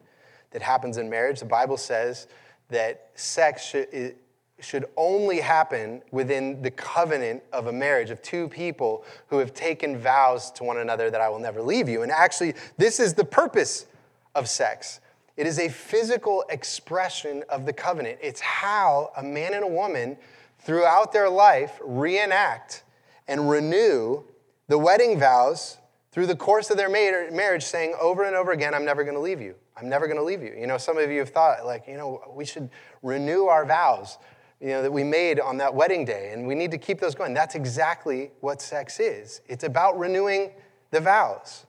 that 0.52 0.62
happens 0.62 0.98
in 0.98 1.10
marriage. 1.10 1.40
The 1.40 1.46
Bible 1.46 1.78
says 1.78 2.28
that 2.70 3.10
sex 3.16 3.66
should, 3.66 4.16
should 4.60 4.86
only 4.96 5.42
happen 5.42 6.02
within 6.12 6.62
the 6.62 6.72
covenant 6.72 7.44
of 7.52 7.68
a 7.68 7.74
marriage 7.74 8.10
of 8.10 8.22
two 8.22 8.48
people 8.48 9.04
who 9.28 9.38
have 9.38 9.54
taken 9.54 9.98
vows 9.98 10.50
to 10.52 10.64
one 10.64 10.78
another 10.78 11.12
that 11.12 11.22
I 11.22 11.30
will 11.30 11.40
never 11.40 11.62
leave 11.62 11.90
you. 11.90 12.02
And 12.04 12.12
actually, 12.12 12.54
this 12.78 13.00
is 13.00 13.14
the 13.14 13.26
purpose 13.26 13.86
of 14.34 14.48
sex 14.48 15.02
it 15.40 15.48
is 15.48 15.58
a 15.58 15.70
physical 15.70 16.44
expression 16.50 17.46
of 17.48 17.66
the 17.66 17.72
covenant. 17.72 18.20
It's 18.22 18.42
how 18.42 19.14
a 19.16 19.24
man 19.24 19.54
and 19.54 19.64
a 19.64 19.68
woman 19.68 20.18
throughout 20.60 21.14
their 21.14 21.30
life 21.30 21.80
reenact 21.82 22.84
and 23.26 23.50
renew 23.50 24.22
the 24.70 24.78
wedding 24.78 25.20
vows 25.20 25.78
through 26.12 26.28
the 26.28 26.36
course 26.36 26.70
of 26.70 26.78
their 26.78 26.90
marriage, 26.90 27.64
saying 27.64 27.96
over 28.00 28.24
and 28.24 28.36
over 28.36 28.52
again, 28.52 28.74
I'm 28.74 28.86
never 28.86 29.04
going 29.04 29.16
to 29.16 29.22
leave 29.22 29.42
you. 29.42 29.56
I'm 29.76 29.90
never 29.90 30.08
going 30.08 30.18
to 30.18 30.24
leave 30.24 30.42
you. 30.42 30.56
You 30.58 30.68
know, 30.68 30.78
some 30.78 30.98
of 30.98 31.12
you 31.12 31.20
have 31.20 31.30
thought, 31.30 31.66
like, 31.66 31.88
you 31.88 31.98
know, 31.98 32.22
we 32.34 32.46
should 32.46 32.70
renew 33.04 33.46
our 33.46 33.66
vows, 33.66 34.18
you 34.60 34.70
know, 34.70 34.82
that 34.82 34.92
we 34.92 35.04
made 35.04 35.40
on 35.40 35.58
that 35.58 35.74
wedding 35.74 36.06
day, 36.06 36.32
and 36.34 36.48
we 36.48 36.56
need 36.56 36.72
to 36.72 36.78
keep 36.78 37.00
those 37.00 37.16
going. 37.16 37.34
That's 37.34 37.56
exactly 37.56 38.32
what 38.42 38.62
sex 38.62 39.00
is. 39.00 39.42
It's 39.48 39.64
about 39.64 39.98
renewing 39.98 40.52
the 40.92 41.00
vows. 41.00 41.66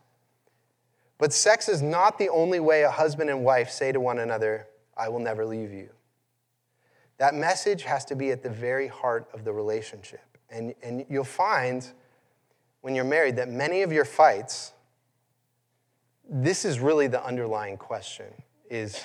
But 1.19 1.33
sex 1.33 1.69
is 1.69 1.83
not 1.83 2.19
the 2.19 2.31
only 2.31 2.61
way 2.61 2.83
a 2.83 2.91
husband 2.91 3.29
and 3.29 3.45
wife 3.45 3.71
say 3.71 3.93
to 3.93 4.01
one 4.01 4.19
another, 4.19 4.67
I 4.97 5.09
will 5.09 5.21
never 5.21 5.45
leave 5.45 5.73
you. 5.73 5.91
That 7.19 7.35
message 7.35 7.83
has 7.83 8.07
to 8.07 8.15
be 8.15 8.31
at 8.31 8.43
the 8.43 8.51
very 8.51 8.89
heart 8.89 9.29
of 9.35 9.45
the 9.45 9.53
relationship. 9.53 10.25
And, 10.51 10.75
and 10.83 11.05
you'll 11.09 11.25
find 11.25 11.87
when 12.81 12.95
you're 12.95 13.05
married 13.05 13.37
that 13.37 13.49
many 13.49 13.83
of 13.83 13.93
your 13.93 14.05
fights, 14.05 14.73
this 16.29 16.65
is 16.65 16.81
really 16.81 17.07
the 17.07 17.25
underlying 17.25 17.77
question 17.77 18.27
is 18.69 19.05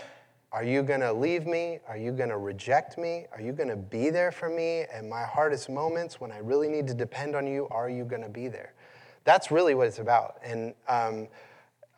are 0.52 0.64
you 0.64 0.84
going 0.84 1.02
to 1.02 1.12
leave 1.12 1.46
me? 1.46 1.80
Are 1.86 1.98
you 1.98 2.14
going 2.14 2.30
to 2.30 2.38
reject 2.38 2.98
me? 2.98 3.26
Are 3.34 3.42
you 3.42 3.52
going 3.52 3.68
to 3.68 3.76
be 3.76 4.10
there 4.10 4.32
for 4.32 4.48
me 4.48 4.82
at 4.82 5.04
my 5.04 5.24
hardest 5.24 5.70
moments 5.70 6.22
when 6.22 6.32
I 6.32 6.38
really 6.38 6.70
need 6.70 6.88
to 6.88 6.94
depend 6.94 7.36
on 7.36 7.46
you? 7.46 7.68
Are 7.72 7.90
you 7.90 8.06
going 8.06 8.22
to 8.22 8.30
be 8.30 8.48
there? 8.48 8.74
That's 9.26 9.52
really 9.52 9.76
what 9.76 9.88
it's 9.88 10.00
about. 10.00 10.38
And 10.46 10.74
um, 10.88 11.28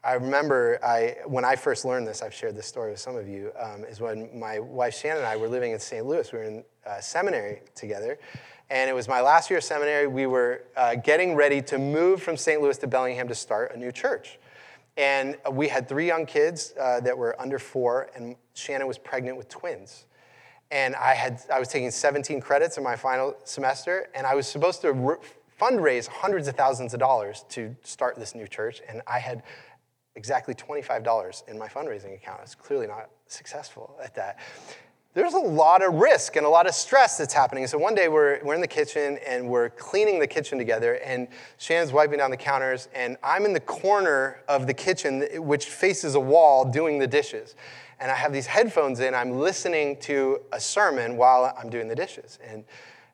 I 0.04 0.14
remember 0.14 0.80
I, 0.84 1.18
when 1.28 1.46
I 1.46 1.56
first 1.56 1.86
learned 1.86 2.08
this, 2.08 2.24
I've 2.24 2.34
shared 2.34 2.56
this 2.56 2.66
story 2.66 2.92
with 2.92 3.00
some 3.00 3.16
of 3.16 3.28
you, 3.28 3.52
um, 3.60 3.84
is 3.84 4.02
when 4.02 4.28
my 4.40 4.58
wife 4.58 4.96
Shannon 4.96 5.18
and 5.18 5.28
I 5.28 5.36
were 5.36 5.50
living 5.50 5.74
in 5.74 5.80
St. 5.80 6.04
Louis. 6.04 6.32
We 6.34 6.40
were 6.40 6.46
in 6.46 6.64
uh, 6.88 7.00
seminary 7.00 7.62
together. 7.76 8.18
And 8.70 8.90
it 8.90 8.94
was 8.94 9.08
my 9.08 9.22
last 9.22 9.50
year 9.50 9.60
of 9.60 9.64
seminary. 9.64 10.08
We 10.08 10.28
were 10.28 10.64
uh, 10.76 10.96
getting 10.96 11.36
ready 11.36 11.62
to 11.64 11.78
move 11.78 12.22
from 12.22 12.36
St. 12.36 12.62
Louis 12.62 12.78
to 12.80 12.88
Bellingham 12.88 13.28
to 13.30 13.36
start 13.36 13.74
a 13.74 13.78
new 13.78 13.92
church. 13.92 14.40
And 14.98 15.38
we 15.52 15.68
had 15.68 15.88
three 15.88 16.08
young 16.08 16.26
kids 16.26 16.74
uh, 16.80 17.00
that 17.02 17.18
were 17.18 17.40
under 17.40 17.60
four, 17.60 18.10
and 18.16 18.36
Shannon 18.56 18.88
was 18.88 18.98
pregnant 18.98 19.38
with 19.38 19.48
twins. 19.48 20.08
And 20.72 20.96
I, 20.96 21.14
had, 21.14 21.40
I 21.54 21.60
was 21.60 21.70
taking 21.70 21.92
17 21.92 22.42
credits 22.42 22.78
in 22.78 22.84
my 22.84 22.96
final 22.96 23.36
semester, 23.46 24.10
and 24.14 24.28
I 24.28 24.36
was 24.36 24.48
supposed 24.48 24.82
to 24.82 24.92
re- 24.92 25.16
fundraise 25.62 26.08
hundreds 26.08 26.48
of 26.48 26.56
thousands 26.56 26.94
of 26.94 27.00
dollars 27.00 27.46
to 27.50 27.76
start 27.84 28.16
this 28.18 28.36
new 28.36 28.48
church. 28.48 28.82
And 28.90 29.02
I 29.08 29.20
had 29.20 29.44
exactly 30.16 30.56
$25 30.56 31.48
in 31.48 31.58
my 31.58 31.68
fundraising 31.68 32.16
account. 32.16 32.40
I 32.40 32.42
was 32.42 32.56
clearly 32.56 32.88
not 32.88 33.12
successful 33.28 33.98
at 34.04 34.16
that. 34.16 34.40
There's 35.18 35.34
a 35.34 35.40
lot 35.40 35.84
of 35.84 35.96
risk 35.96 36.36
and 36.36 36.46
a 36.46 36.50
lot 36.50 36.68
of 36.68 36.76
stress 36.76 37.18
that's 37.18 37.34
happening. 37.34 37.66
So 37.66 37.80
one 37.80 37.96
day 37.96 38.08
we're, 38.08 38.40
we're 38.44 38.54
in 38.54 38.62
the 38.62 38.68
kitchen 38.68 39.18
and 39.28 39.50
we're 39.50 39.72
cleaning 39.72 40.20
the 40.20 40.28
kitchen 40.28 40.60
together, 40.60 41.00
and 41.04 41.28
Shannon's 41.58 41.92
wiping 41.92 42.20
down 42.20 42.30
the 42.30 42.38
counters, 42.38 42.88
and 42.94 43.18
I'm 43.24 43.44
in 43.44 43.52
the 43.52 43.60
corner 43.60 44.44
of 44.48 44.68
the 44.68 44.76
kitchen, 44.76 45.24
which 45.38 45.66
faces 45.66 46.14
a 46.14 46.20
wall, 46.20 46.66
doing 46.66 47.00
the 47.00 47.08
dishes. 47.08 47.56
And 48.00 48.12
I 48.12 48.14
have 48.14 48.32
these 48.32 48.46
headphones 48.46 49.00
in, 49.00 49.16
I'm 49.16 49.32
listening 49.40 49.98
to 50.02 50.40
a 50.52 50.60
sermon 50.60 51.18
while 51.18 51.52
I'm 51.60 51.72
doing 51.72 51.88
the 51.88 51.96
dishes. 51.96 52.38
And, 52.48 52.64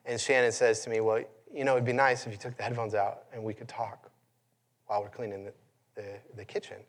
and 0.05 0.19
Shannon 0.19 0.51
says 0.51 0.81
to 0.81 0.89
me, 0.89 0.99
Well, 0.99 1.23
you 1.53 1.63
know, 1.63 1.71
it'd 1.71 1.85
be 1.85 1.93
nice 1.93 2.27
if 2.27 2.33
you 2.33 2.37
took 2.37 2.57
the 2.57 2.63
headphones 2.63 2.95
out 2.95 3.27
and 3.31 3.41
we 3.41 3.53
could 3.53 3.69
talk 3.69 4.11
while 4.87 5.01
we're 5.01 5.07
cleaning 5.07 5.45
the, 5.45 5.53
the, 5.95 6.19
the 6.35 6.43
kitchen. 6.43 6.79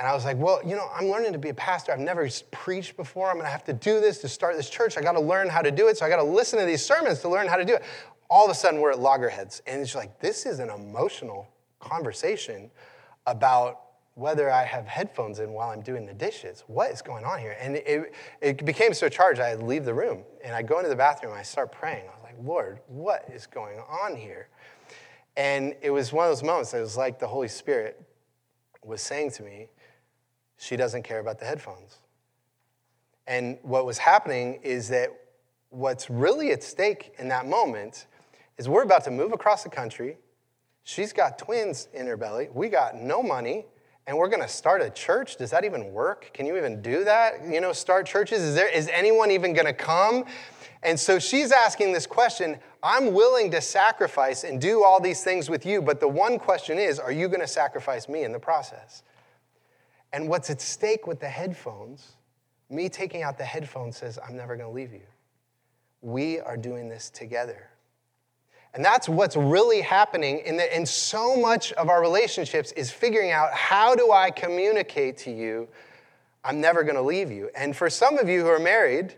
And 0.00 0.08
I 0.08 0.14
was 0.14 0.24
like, 0.24 0.38
well, 0.38 0.62
you 0.64 0.74
know, 0.74 0.88
I'm 0.94 1.10
learning 1.10 1.34
to 1.34 1.38
be 1.38 1.50
a 1.50 1.54
pastor. 1.54 1.92
I've 1.92 2.00
never 2.00 2.26
preached 2.52 2.96
before. 2.96 3.28
I'm 3.28 3.34
going 3.34 3.44
to 3.44 3.50
have 3.50 3.64
to 3.64 3.74
do 3.74 4.00
this 4.00 4.18
to 4.22 4.28
start 4.28 4.56
this 4.56 4.70
church. 4.70 4.96
I 4.96 5.02
got 5.02 5.12
to 5.12 5.20
learn 5.20 5.50
how 5.50 5.60
to 5.60 5.70
do 5.70 5.88
it. 5.88 5.98
So 5.98 6.06
I 6.06 6.08
got 6.08 6.16
to 6.16 6.22
listen 6.22 6.58
to 6.58 6.64
these 6.64 6.82
sermons 6.82 7.20
to 7.20 7.28
learn 7.28 7.46
how 7.46 7.56
to 7.56 7.66
do 7.66 7.74
it. 7.74 7.82
All 8.30 8.46
of 8.46 8.50
a 8.50 8.54
sudden, 8.54 8.80
we're 8.80 8.92
at 8.92 8.98
loggerheads. 8.98 9.60
And 9.66 9.82
it's 9.82 9.94
like, 9.94 10.18
this 10.18 10.46
is 10.46 10.58
an 10.58 10.70
emotional 10.70 11.46
conversation 11.80 12.70
about 13.26 13.82
whether 14.14 14.50
I 14.50 14.64
have 14.64 14.86
headphones 14.86 15.38
in 15.38 15.52
while 15.52 15.68
I'm 15.68 15.82
doing 15.82 16.06
the 16.06 16.14
dishes. 16.14 16.64
What 16.66 16.90
is 16.90 17.02
going 17.02 17.26
on 17.26 17.38
here? 17.38 17.54
And 17.60 17.76
it, 17.76 18.14
it 18.40 18.64
became 18.64 18.94
so 18.94 19.10
charged, 19.10 19.38
I 19.38 19.54
leave 19.54 19.84
the 19.84 19.94
room 19.94 20.24
and 20.42 20.56
I 20.56 20.62
go 20.62 20.78
into 20.78 20.88
the 20.88 20.96
bathroom 20.96 21.32
and 21.32 21.40
I 21.40 21.42
start 21.42 21.72
praying. 21.72 22.04
I 22.10 22.14
was 22.14 22.22
like, 22.22 22.36
Lord, 22.42 22.80
what 22.86 23.28
is 23.30 23.46
going 23.46 23.78
on 23.80 24.16
here? 24.16 24.48
And 25.36 25.74
it 25.82 25.90
was 25.90 26.10
one 26.10 26.24
of 26.24 26.30
those 26.30 26.42
moments, 26.42 26.70
that 26.70 26.78
it 26.78 26.82
was 26.82 26.96
like 26.96 27.18
the 27.18 27.28
Holy 27.28 27.48
Spirit 27.48 28.02
was 28.82 29.02
saying 29.02 29.32
to 29.32 29.42
me, 29.42 29.68
she 30.60 30.76
doesn't 30.76 31.04
care 31.04 31.20
about 31.20 31.38
the 31.38 31.46
headphones. 31.46 31.96
And 33.26 33.58
what 33.62 33.86
was 33.86 33.96
happening 33.96 34.60
is 34.62 34.88
that 34.90 35.08
what's 35.70 36.10
really 36.10 36.52
at 36.52 36.62
stake 36.62 37.14
in 37.18 37.28
that 37.28 37.46
moment 37.46 38.06
is 38.58 38.68
we're 38.68 38.82
about 38.82 39.04
to 39.04 39.10
move 39.10 39.32
across 39.32 39.62
the 39.62 39.70
country. 39.70 40.18
She's 40.82 41.14
got 41.14 41.38
twins 41.38 41.88
in 41.94 42.06
her 42.06 42.16
belly. 42.16 42.50
We 42.52 42.68
got 42.68 42.94
no 42.94 43.22
money, 43.22 43.64
and 44.06 44.18
we're 44.18 44.28
going 44.28 44.42
to 44.42 44.48
start 44.48 44.82
a 44.82 44.90
church. 44.90 45.36
Does 45.36 45.50
that 45.50 45.64
even 45.64 45.92
work? 45.92 46.30
Can 46.34 46.44
you 46.44 46.58
even 46.58 46.82
do 46.82 47.04
that? 47.04 47.42
You 47.48 47.62
know, 47.62 47.72
start 47.72 48.04
churches? 48.04 48.42
Is 48.42 48.54
there 48.54 48.68
is 48.68 48.88
anyone 48.88 49.30
even 49.30 49.54
going 49.54 49.66
to 49.66 49.72
come? 49.72 50.26
And 50.82 51.00
so 51.00 51.18
she's 51.18 51.52
asking 51.52 51.92
this 51.92 52.06
question 52.06 52.58
I'm 52.82 53.14
willing 53.14 53.50
to 53.52 53.62
sacrifice 53.62 54.44
and 54.44 54.60
do 54.60 54.84
all 54.84 55.00
these 55.00 55.24
things 55.24 55.48
with 55.48 55.64
you, 55.64 55.80
but 55.80 56.00
the 56.00 56.08
one 56.08 56.38
question 56.38 56.78
is 56.78 56.98
are 56.98 57.12
you 57.12 57.28
going 57.28 57.40
to 57.40 57.48
sacrifice 57.48 58.10
me 58.10 58.24
in 58.24 58.32
the 58.32 58.38
process? 58.38 59.04
And 60.12 60.28
what's 60.28 60.50
at 60.50 60.60
stake 60.60 61.06
with 61.06 61.20
the 61.20 61.28
headphones, 61.28 62.12
me 62.68 62.88
taking 62.88 63.22
out 63.22 63.38
the 63.38 63.44
headphones 63.44 63.96
says, 63.96 64.18
I'm 64.26 64.36
never 64.36 64.56
going 64.56 64.68
to 64.68 64.74
leave 64.74 64.92
you. 64.92 65.06
We 66.02 66.40
are 66.40 66.56
doing 66.56 66.88
this 66.88 67.10
together. 67.10 67.68
And 68.74 68.84
that's 68.84 69.08
what's 69.08 69.36
really 69.36 69.80
happening 69.80 70.40
in, 70.44 70.56
the, 70.56 70.76
in 70.76 70.86
so 70.86 71.36
much 71.36 71.72
of 71.72 71.88
our 71.88 72.00
relationships 72.00 72.70
is 72.72 72.90
figuring 72.90 73.32
out 73.32 73.52
how 73.52 73.94
do 73.94 74.12
I 74.12 74.30
communicate 74.30 75.18
to 75.18 75.30
you, 75.32 75.68
I'm 76.44 76.60
never 76.60 76.84
going 76.84 76.94
to 76.94 77.02
leave 77.02 77.30
you. 77.30 77.50
And 77.56 77.76
for 77.76 77.90
some 77.90 78.18
of 78.18 78.28
you 78.28 78.42
who 78.42 78.48
are 78.48 78.60
married, 78.60 79.14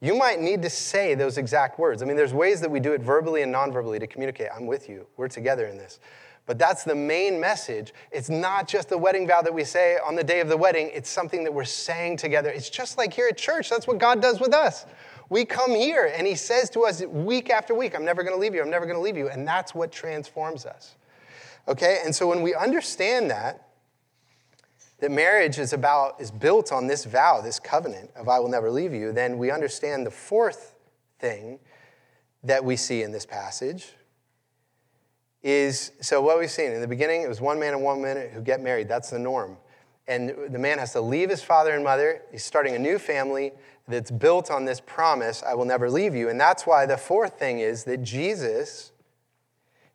you 0.00 0.16
might 0.16 0.40
need 0.40 0.62
to 0.62 0.70
say 0.70 1.14
those 1.14 1.38
exact 1.38 1.78
words. 1.78 2.02
I 2.02 2.06
mean, 2.06 2.16
there's 2.16 2.34
ways 2.34 2.60
that 2.62 2.70
we 2.70 2.80
do 2.80 2.92
it 2.92 3.02
verbally 3.02 3.42
and 3.42 3.52
non-verbally 3.52 3.98
to 4.00 4.06
communicate. 4.06 4.48
I'm 4.54 4.66
with 4.66 4.88
you. 4.88 5.06
We're 5.16 5.28
together 5.28 5.66
in 5.66 5.76
this. 5.76 6.00
But 6.46 6.58
that's 6.58 6.84
the 6.84 6.94
main 6.94 7.40
message. 7.40 7.94
It's 8.12 8.28
not 8.28 8.68
just 8.68 8.90
the 8.90 8.98
wedding 8.98 9.26
vow 9.26 9.40
that 9.40 9.54
we 9.54 9.64
say 9.64 9.98
on 10.06 10.14
the 10.14 10.24
day 10.24 10.40
of 10.40 10.48
the 10.48 10.56
wedding, 10.56 10.90
it's 10.92 11.08
something 11.08 11.42
that 11.44 11.52
we're 11.52 11.64
saying 11.64 12.18
together. 12.18 12.50
It's 12.50 12.68
just 12.68 12.98
like 12.98 13.14
here 13.14 13.28
at 13.28 13.38
church. 13.38 13.70
That's 13.70 13.86
what 13.86 13.98
God 13.98 14.20
does 14.20 14.40
with 14.40 14.52
us. 14.52 14.84
We 15.30 15.46
come 15.46 15.74
here 15.74 16.12
and 16.14 16.26
He 16.26 16.34
says 16.34 16.68
to 16.70 16.80
us 16.80 17.02
week 17.02 17.48
after 17.48 17.74
week, 17.74 17.94
I'm 17.94 18.04
never 18.04 18.22
to 18.22 18.36
leave 18.36 18.54
you, 18.54 18.60
I'm 18.60 18.70
never 18.70 18.86
to 18.86 18.98
leave 18.98 19.16
you. 19.16 19.28
And 19.28 19.48
that's 19.48 19.74
what 19.74 19.90
transforms 19.90 20.66
us. 20.66 20.96
Okay? 21.66 22.00
And 22.04 22.14
so 22.14 22.28
when 22.28 22.42
we 22.42 22.54
understand 22.54 23.30
that, 23.30 23.68
that 25.00 25.10
marriage 25.10 25.58
is 25.58 25.72
about 25.72 26.20
is 26.20 26.30
built 26.30 26.72
on 26.72 26.86
this 26.86 27.04
vow, 27.04 27.40
this 27.40 27.58
covenant 27.58 28.10
of 28.16 28.28
I 28.28 28.38
will 28.38 28.48
never 28.48 28.70
leave 28.70 28.92
you, 28.92 29.12
then 29.12 29.38
we 29.38 29.50
understand 29.50 30.06
the 30.06 30.10
fourth 30.10 30.74
thing 31.18 31.58
that 32.42 32.64
we 32.64 32.76
see 32.76 33.02
in 33.02 33.12
this 33.12 33.24
passage, 33.24 33.94
is 35.44 35.92
so 36.00 36.22
what 36.22 36.38
we've 36.40 36.50
seen 36.50 36.72
in 36.72 36.80
the 36.80 36.88
beginning, 36.88 37.20
it 37.22 37.28
was 37.28 37.40
one 37.40 37.60
man 37.60 37.74
and 37.74 37.82
one 37.82 37.98
woman 38.00 38.30
who 38.32 38.40
get 38.40 38.62
married. 38.62 38.88
That's 38.88 39.10
the 39.10 39.18
norm. 39.18 39.58
And 40.08 40.34
the 40.48 40.58
man 40.58 40.78
has 40.78 40.92
to 40.92 41.02
leave 41.02 41.28
his 41.28 41.42
father 41.42 41.72
and 41.72 41.84
mother. 41.84 42.22
He's 42.32 42.42
starting 42.42 42.74
a 42.74 42.78
new 42.78 42.98
family 42.98 43.52
that's 43.86 44.10
built 44.10 44.50
on 44.50 44.64
this 44.64 44.80
promise 44.80 45.42
I 45.46 45.52
will 45.52 45.66
never 45.66 45.90
leave 45.90 46.14
you. 46.14 46.30
And 46.30 46.40
that's 46.40 46.66
why 46.66 46.86
the 46.86 46.96
fourth 46.96 47.38
thing 47.38 47.58
is 47.60 47.84
that 47.84 48.02
Jesus 48.02 48.92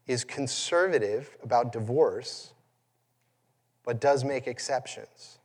is 0.05 0.23
conservative 0.23 1.35
about 1.43 1.71
divorce, 1.71 2.53
but 3.83 3.99
does 3.99 4.23
make 4.23 4.47
exceptions. 4.47 5.39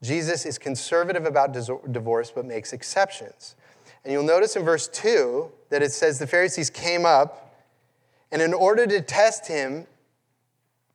Jesus 0.00 0.46
is 0.46 0.58
conservative 0.58 1.26
about 1.26 1.52
divorce, 1.52 2.30
but 2.32 2.44
makes 2.44 2.72
exceptions. 2.72 3.56
And 4.04 4.12
you'll 4.12 4.22
notice 4.22 4.54
in 4.54 4.64
verse 4.64 4.86
2 4.86 5.50
that 5.70 5.82
it 5.82 5.90
says 5.90 6.20
the 6.20 6.26
Pharisees 6.28 6.70
came 6.70 7.04
up 7.04 7.47
and 8.30 8.42
in 8.42 8.52
order 8.52 8.86
to 8.86 9.00
test 9.00 9.46
him, 9.46 9.86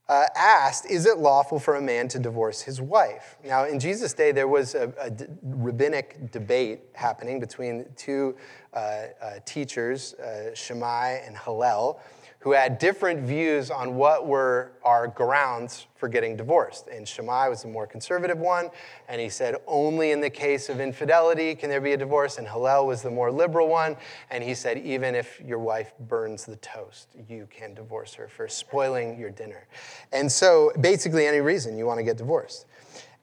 uh, 0.10 0.26
asked, 0.36 0.86
Is 0.89 1.06
it 1.06 1.17
lawful 1.17 1.60
for 1.60 1.76
a 1.76 1.82
man 1.82 2.08
to 2.10 2.19
divorce 2.19 2.62
his 2.62 2.82
wife? 2.82 3.38
Now, 3.43 3.65
in 3.65 3.80
Jesus' 3.80 4.13
day, 4.13 4.32
there 4.32 4.48
was 4.48 4.76
a, 4.76 4.93
a 5.00 5.10
d- 5.10 5.26
rabbinic 5.41 6.32
debate 6.32 6.82
happening 6.93 7.39
between 7.39 7.86
two 7.96 8.36
uh, 8.74 8.78
uh, 8.78 9.06
teachers, 9.46 10.13
uh, 10.15 10.54
Shammai 10.54 11.22
and 11.26 11.38
Hillel, 11.38 12.00
who 12.43 12.51
had 12.51 12.77
different 12.77 13.21
views 13.21 13.71
on 13.71 13.95
what 13.95 14.27
were 14.27 14.73
our 14.84 15.08
grounds 15.08 15.88
for 15.95 16.10
getting 16.10 16.36
divorced. 16.36 16.89
And 16.89 17.08
Shammai 17.08 17.47
was 17.47 17.62
the 17.62 17.69
more 17.69 17.88
conservative 17.88 18.38
one, 18.38 18.69
and 19.08 19.21
he 19.21 19.29
said 19.29 19.56
only 19.65 20.12
in 20.12 20.19
the 20.19 20.29
case 20.29 20.67
of 20.67 20.82
infidelity 20.82 21.56
can 21.56 21.69
there 21.69 21.79
be 21.79 21.93
a 21.93 21.97
divorce. 21.97 22.39
And 22.39 22.45
Hillel 22.45 22.86
was 22.86 23.01
the 23.01 23.10
more 23.10 23.32
liberal 23.32 23.69
one, 23.69 23.95
and 24.29 24.43
he 24.43 24.56
said 24.56 24.77
even 24.79 25.15
if 25.15 25.39
your 25.39 25.60
wife 25.60 25.93
burns 26.01 26.43
the 26.43 26.58
toast, 26.58 27.08
you 27.29 27.47
can 27.49 27.73
divorce 27.73 28.13
her 28.15 28.27
for 28.27 28.49
spoiling 28.49 29.17
your 29.17 29.29
dinner. 29.29 29.65
And 30.12 30.29
so 30.29 30.73
basically, 30.82 31.25
any 31.25 31.39
reason 31.39 31.77
you 31.77 31.86
want 31.86 31.99
to 31.99 32.03
get 32.03 32.17
divorced. 32.17 32.65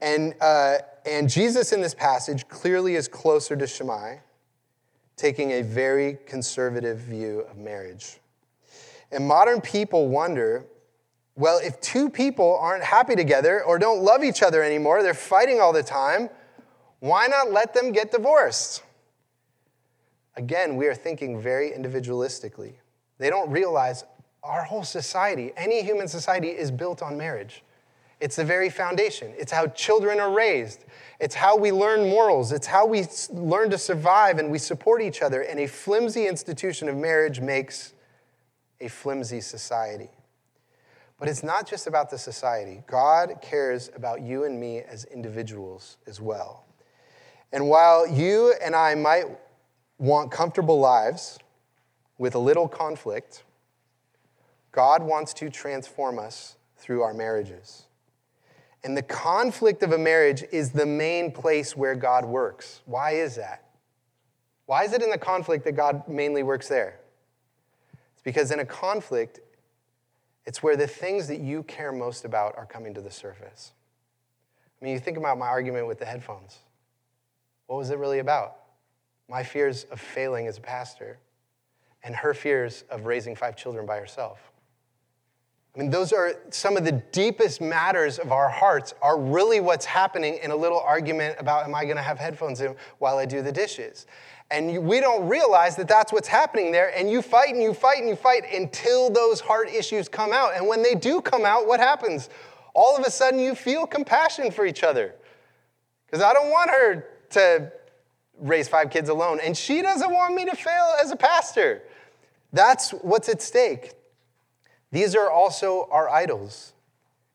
And, 0.01 0.35
uh, 0.41 0.79
and 1.05 1.29
Jesus 1.29 1.73
in 1.73 1.83
this 1.83 1.95
passage 1.95 2.49
clearly 2.49 2.95
is 2.95 3.07
closer 3.07 3.55
to 3.55 3.67
Shammai, 3.67 4.17
taking 5.19 5.51
a 5.51 5.61
very 5.61 6.17
conservative 6.25 7.01
view 7.01 7.41
of 7.41 7.59
marriage. 7.59 8.20
And 9.13 9.27
modern 9.27 9.61
people 9.61 10.09
wonder 10.09 10.67
well, 11.41 11.59
if 11.59 11.81
two 11.81 12.11
people 12.11 12.59
aren't 12.61 12.85
happy 12.85 13.17
together 13.17 13.65
or 13.65 13.79
don't 13.79 14.03
love 14.03 14.23
each 14.23 14.43
other 14.43 14.63
anymore, 14.63 15.03
they're 15.03 15.15
fighting 15.15 15.59
all 15.59 15.73
the 15.73 15.83
time, 15.83 16.29
why 16.99 17.29
not 17.29 17.51
let 17.51 17.73
them 17.73 17.93
get 17.93 18.13
divorced? 18.13 18.83
Again, 20.37 20.77
we 20.77 20.87
are 20.87 20.95
thinking 20.95 21.41
very 21.41 21.71
individualistically. 21.71 22.75
They 23.17 23.31
don't 23.31 23.51
realize 23.51 24.05
our 24.43 24.65
whole 24.65 24.85
society, 24.85 25.53
any 25.57 25.83
human 25.83 26.09
society, 26.09 26.49
is 26.49 26.71
built 26.71 27.01
on 27.01 27.17
marriage. 27.17 27.63
It's 28.21 28.37
the 28.37 28.45
very 28.45 28.69
foundation. 28.69 29.33
It's 29.39 29.51
how 29.51 29.69
children 29.69 30.21
are 30.21 30.31
raised. 30.31 30.85
It's 31.21 31.35
how 31.35 31.57
we 31.57 31.73
learn 31.73 32.09
morals. 32.11 32.53
It's 32.53 32.67
how 32.67 32.85
we 32.85 33.07
learn 33.33 33.71
to 33.71 33.79
survive 33.79 34.39
and 34.39 34.51
we 34.51 34.59
support 34.59 35.01
each 35.01 35.23
other. 35.23 35.41
And 35.41 35.59
a 35.59 35.67
flimsy 35.67 36.27
institution 36.27 36.89
of 36.91 36.97
marriage 36.97 37.41
makes 37.41 37.95
a 38.81 38.89
flimsy 38.89 39.41
society. 39.41 40.11
But 41.19 41.29
it's 41.29 41.43
not 41.43 41.69
just 41.69 41.87
about 41.87 42.11
the 42.11 42.19
society. 42.19 42.83
God 42.87 43.41
cares 43.43 43.91
about 43.95 44.23
you 44.23 44.45
and 44.45 44.59
me 44.59 44.79
as 44.79 45.05
individuals 45.05 45.99
as 46.07 46.21
well. 46.21 46.65
And 47.53 47.69
while 47.69 48.07
you 48.07 48.55
and 48.63 48.75
I 48.75 48.95
might 48.95 49.27
want 49.99 50.31
comfortable 50.31 50.79
lives 50.79 51.39
with 52.17 52.35
a 52.35 52.39
little 52.39 52.69
conflict, 52.69 53.43
God 54.73 55.03
wants 55.03 55.35
to 55.35 55.51
transform 55.51 56.19
us 56.19 56.57
through 56.77 57.03
our 57.03 57.13
marriages. 57.13 57.87
And 58.83 58.97
the 58.97 59.03
conflict 59.03 59.83
of 59.83 59.93
a 59.93 59.99
marriage 59.99 60.43
is 60.53 60.71
the 60.71 60.87
main 60.87 61.33
place 61.33 61.77
where 61.77 61.95
God 61.95 62.25
works. 62.25 62.81
Why 62.87 63.13
is 63.13 63.37
that? 63.37 63.65
Why 64.67 64.85
is 64.85 64.93
it 64.93 65.03
in 65.03 65.11
the 65.11 65.19
conflict 65.19 65.65
that 65.65 65.73
God 65.73 66.09
mainly 66.09 66.43
works 66.43 66.69
there? 66.69 67.00
It's 68.21 68.25
because 68.25 68.51
in 68.51 68.61
a 68.61 68.67
conflict, 68.67 69.41
it's 70.45 70.63
where 70.63 70.77
the 70.77 70.87
things 70.87 71.27
that 71.29 71.41
you 71.41 71.63
care 71.63 71.91
most 71.91 72.27
about 72.27 72.55
are 72.59 72.67
coming 72.67 72.93
to 72.93 73.01
the 73.01 73.11
surface. 73.11 73.73
I 74.81 74.85
mean, 74.85 74.93
you 74.93 75.01
think 75.01 75.17
about 75.17 75.39
my 75.39 75.47
argument 75.47 75.87
with 75.87 75.99
the 75.99 76.05
headphones. 76.05 76.59
What 77.67 77.77
was 77.77 77.89
it 77.89 77.97
really 77.97 78.19
about? 78.19 78.57
My 79.27 79.43
fears 79.43 79.85
of 79.85 79.99
failing 79.99 80.49
as 80.49 80.59
a 80.59 80.61
pastor 80.61 81.19
and 82.03 82.15
her 82.15 82.35
fears 82.35 82.85
of 82.91 83.07
raising 83.07 83.35
five 83.35 83.57
children 83.57 83.87
by 83.87 83.99
herself. 83.99 84.53
I 85.75 85.79
mean, 85.79 85.89
those 85.89 86.13
are 86.13 86.35
some 86.51 86.77
of 86.77 86.85
the 86.85 86.93
deepest 87.13 87.63
matters 87.63 88.19
of 88.19 88.33
our 88.33 88.51
hearts, 88.51 88.93
are 89.01 89.19
really 89.19 89.61
what's 89.61 89.87
happening 89.87 90.39
in 90.43 90.51
a 90.51 90.57
little 90.57 90.81
argument 90.81 91.37
about, 91.39 91.65
am 91.65 91.75
I 91.75 91.85
going 91.85 91.97
to 91.97 92.03
have 92.03 92.19
headphones 92.19 92.61
in 92.61 92.77
while 92.99 93.17
I 93.17 93.25
do 93.25 93.41
the 93.41 93.53
dishes? 93.53 94.05
And 94.51 94.85
we 94.85 94.99
don't 94.99 95.29
realize 95.29 95.77
that 95.77 95.87
that's 95.87 96.13
what's 96.13 96.27
happening 96.27 96.73
there. 96.73 96.93
And 96.97 97.09
you 97.09 97.23
fight 97.23 97.55
and 97.55 97.63
you 97.63 97.73
fight 97.73 97.99
and 97.99 98.09
you 98.09 98.17
fight 98.17 98.45
until 98.53 99.09
those 99.09 99.41
heart 99.41 99.69
issues 99.73 100.09
come 100.09 100.33
out. 100.33 100.55
And 100.57 100.67
when 100.67 100.83
they 100.83 100.95
do 100.95 101.21
come 101.21 101.45
out, 101.45 101.67
what 101.67 101.79
happens? 101.79 102.29
All 102.75 102.97
of 102.97 103.05
a 103.05 103.11
sudden, 103.11 103.39
you 103.39 103.55
feel 103.55 103.87
compassion 103.87 104.51
for 104.51 104.67
each 104.67 104.83
other. 104.83 105.15
Because 106.07 106.23
I 106.23 106.33
don't 106.33 106.51
want 106.51 106.71
her 106.71 107.07
to 107.31 107.73
raise 108.41 108.67
five 108.67 108.91
kids 108.91 109.09
alone. 109.09 109.39
And 109.43 109.57
she 109.57 109.83
doesn't 109.83 110.11
want 110.11 110.35
me 110.35 110.45
to 110.47 110.57
fail 110.57 110.95
as 111.01 111.13
a 111.13 111.17
pastor. 111.17 111.83
That's 112.53 112.91
what's 112.91 113.29
at 113.29 113.41
stake. 113.43 113.93
These 114.91 115.15
are 115.15 115.31
also 115.31 115.89
our 115.93 116.09
idols 116.09 116.73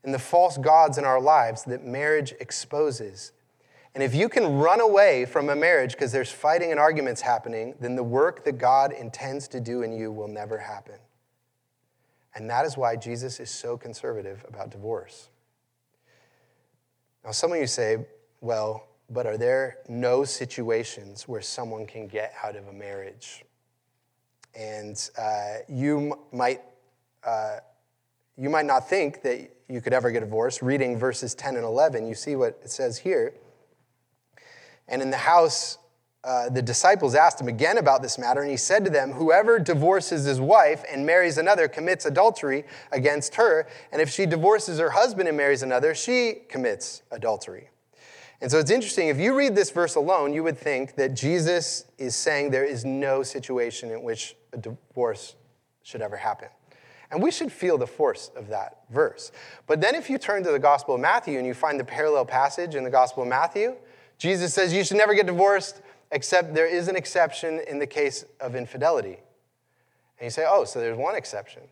and 0.03 0.13
the 0.13 0.19
false 0.19 0.57
gods 0.57 0.97
in 0.97 1.05
our 1.05 1.21
lives 1.21 1.63
that 1.63 1.85
marriage 1.85 2.33
exposes 2.41 3.31
and 3.95 4.03
if 4.03 4.13
you 4.13 4.27
can 4.27 4.57
run 4.57 4.81
away 4.81 5.23
from 5.23 5.47
a 5.47 5.55
marriage 5.55 5.93
because 5.93 6.11
there's 6.11 6.29
fighting 6.29 6.71
and 6.71 6.79
arguments 6.79 7.21
happening, 7.21 7.75
then 7.79 7.95
the 7.95 8.03
work 8.03 8.43
that 8.43 8.57
God 8.57 8.91
intends 8.91 9.47
to 9.47 9.61
do 9.61 9.83
in 9.83 9.93
you 9.93 10.11
will 10.11 10.27
never 10.27 10.57
happen. 10.57 10.95
And 12.35 12.49
that 12.49 12.65
is 12.65 12.75
why 12.75 12.97
Jesus 12.97 13.39
is 13.39 13.49
so 13.49 13.77
conservative 13.77 14.43
about 14.49 14.69
divorce. 14.69 15.29
Now, 17.23 17.31
some 17.31 17.53
of 17.53 17.57
you 17.57 17.67
say, 17.67 18.05
well, 18.41 18.85
but 19.09 19.25
are 19.25 19.37
there 19.37 19.77
no 19.87 20.25
situations 20.25 21.25
where 21.25 21.41
someone 21.41 21.85
can 21.85 22.07
get 22.07 22.33
out 22.43 22.57
of 22.57 22.67
a 22.67 22.73
marriage? 22.73 23.45
And 24.53 25.09
uh, 25.17 25.59
you 25.69 26.11
m- 26.11 26.19
might. 26.37 26.61
Uh, 27.23 27.59
you 28.37 28.49
might 28.49 28.65
not 28.65 28.89
think 28.89 29.21
that 29.21 29.49
you 29.69 29.79
could 29.79 29.93
ever 29.93 30.11
get 30.11 30.19
divorced. 30.19 30.61
Reading 30.61 30.99
verses 30.99 31.33
10 31.33 31.55
and 31.55 31.63
11, 31.63 32.05
you 32.05 32.13
see 32.13 32.35
what 32.35 32.59
it 32.61 32.69
says 32.69 32.97
here. 32.97 33.33
And 34.87 35.01
in 35.01 35.09
the 35.09 35.17
house, 35.17 35.77
uh, 36.23 36.49
the 36.49 36.61
disciples 36.61 37.13
asked 37.13 37.39
him 37.39 37.47
again 37.47 37.77
about 37.77 38.01
this 38.01 38.17
matter, 38.17 38.41
and 38.41 38.49
he 38.49 38.57
said 38.57 38.83
to 38.83 38.89
them, 38.89 39.11
Whoever 39.11 39.59
divorces 39.59 40.25
his 40.25 40.41
wife 40.41 40.83
and 40.91 41.05
marries 41.05 41.37
another 41.37 41.67
commits 41.67 42.05
adultery 42.05 42.65
against 42.91 43.35
her, 43.35 43.67
and 43.91 44.01
if 44.01 44.09
she 44.09 44.25
divorces 44.25 44.79
her 44.79 44.89
husband 44.89 45.27
and 45.27 45.37
marries 45.37 45.61
another, 45.61 45.93
she 45.93 46.41
commits 46.49 47.03
adultery. 47.11 47.69
And 48.41 48.51
so 48.51 48.59
it's 48.59 48.71
interesting, 48.71 49.07
if 49.07 49.19
you 49.19 49.35
read 49.37 49.55
this 49.55 49.69
verse 49.69 49.95
alone, 49.95 50.33
you 50.33 50.43
would 50.43 50.57
think 50.57 50.95
that 50.95 51.13
Jesus 51.13 51.85
is 51.97 52.15
saying 52.15 52.49
there 52.49 52.65
is 52.65 52.83
no 52.83 53.23
situation 53.23 53.91
in 53.91 54.01
which 54.01 54.35
a 54.51 54.57
divorce 54.57 55.35
should 55.83 56.01
ever 56.01 56.17
happen. 56.17 56.49
And 57.11 57.21
we 57.21 57.31
should 57.31 57.51
feel 57.51 57.77
the 57.77 57.87
force 57.87 58.31
of 58.35 58.47
that 58.49 58.79
verse. 58.89 59.31
But 59.67 59.79
then 59.79 59.95
if 59.95 60.09
you 60.09 60.17
turn 60.17 60.43
to 60.43 60.51
the 60.51 60.59
Gospel 60.59 60.95
of 60.95 61.01
Matthew 61.01 61.37
and 61.37 61.47
you 61.47 61.53
find 61.53 61.79
the 61.79 61.85
parallel 61.85 62.25
passage 62.25 62.75
in 62.75 62.83
the 62.83 62.89
Gospel 62.89 63.23
of 63.23 63.29
Matthew, 63.29 63.75
Jesus 64.17 64.53
says 64.53 64.73
you 64.73 64.83
should 64.83 64.97
never 64.97 65.13
get 65.13 65.25
divorced, 65.25 65.81
except 66.11 66.53
there 66.53 66.67
is 66.67 66.87
an 66.87 66.95
exception 66.95 67.61
in 67.67 67.79
the 67.79 67.87
case 67.87 68.25
of 68.39 68.55
infidelity. 68.55 69.19
And 70.19 70.25
you 70.25 70.29
say, 70.29 70.45
oh, 70.47 70.63
so 70.63 70.79
there's 70.79 70.97
one 70.97 71.15
exception. 71.15 71.63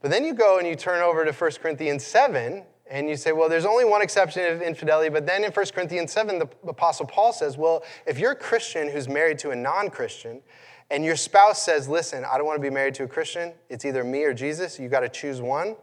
But 0.00 0.10
then 0.10 0.24
you 0.24 0.34
go 0.34 0.58
and 0.58 0.66
you 0.66 0.76
turn 0.76 1.02
over 1.02 1.24
to 1.24 1.32
1 1.32 1.50
Corinthians 1.60 2.04
7, 2.04 2.64
and 2.88 3.08
you 3.08 3.16
say, 3.16 3.32
well, 3.32 3.48
there's 3.48 3.64
only 3.64 3.84
one 3.84 4.02
exception 4.02 4.44
of 4.52 4.62
infidelity. 4.62 5.08
But 5.10 5.26
then 5.26 5.44
in 5.44 5.50
1 5.50 5.66
Corinthians 5.74 6.12
7, 6.12 6.38
the 6.38 6.48
Apostle 6.68 7.06
Paul 7.06 7.32
says, 7.32 7.56
well, 7.56 7.82
if 8.06 8.18
you're 8.18 8.32
a 8.32 8.36
Christian 8.36 8.88
who's 8.88 9.08
married 9.08 9.38
to 9.40 9.50
a 9.50 9.56
non 9.56 9.90
Christian, 9.90 10.40
and 10.90 11.04
your 11.04 11.16
spouse 11.16 11.62
says, 11.62 11.88
listen, 11.88 12.24
I 12.24 12.38
don't 12.38 12.46
want 12.46 12.58
to 12.58 12.62
be 12.62 12.72
married 12.72 12.94
to 12.94 13.04
a 13.04 13.08
Christian, 13.08 13.52
it's 13.68 13.84
either 13.84 14.04
me 14.04 14.22
or 14.22 14.32
Jesus, 14.32 14.78
you 14.78 14.88
got 14.88 15.00
to 15.00 15.08
choose 15.08 15.40
one, 15.42 15.74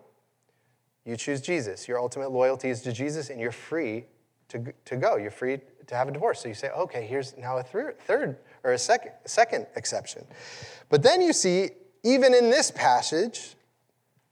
you 1.05 1.17
choose 1.17 1.41
Jesus. 1.41 1.87
Your 1.87 1.99
ultimate 1.99 2.31
loyalty 2.31 2.69
is 2.69 2.81
to 2.83 2.93
Jesus, 2.93 3.29
and 3.29 3.39
you're 3.39 3.51
free 3.51 4.05
to, 4.47 4.73
to 4.85 4.95
go. 4.95 5.17
You're 5.17 5.31
free 5.31 5.59
to 5.87 5.95
have 5.95 6.07
a 6.07 6.11
divorce. 6.11 6.41
So 6.41 6.47
you 6.47 6.53
say, 6.53 6.69
okay, 6.69 7.05
here's 7.05 7.37
now 7.37 7.57
a 7.57 7.63
third, 7.63 7.99
third 7.99 8.37
or 8.63 8.73
a 8.73 8.77
second, 8.77 9.11
second 9.25 9.67
exception. 9.75 10.25
But 10.89 11.03
then 11.03 11.21
you 11.21 11.33
see, 11.33 11.71
even 12.03 12.33
in 12.33 12.49
this 12.49 12.71
passage, 12.71 13.55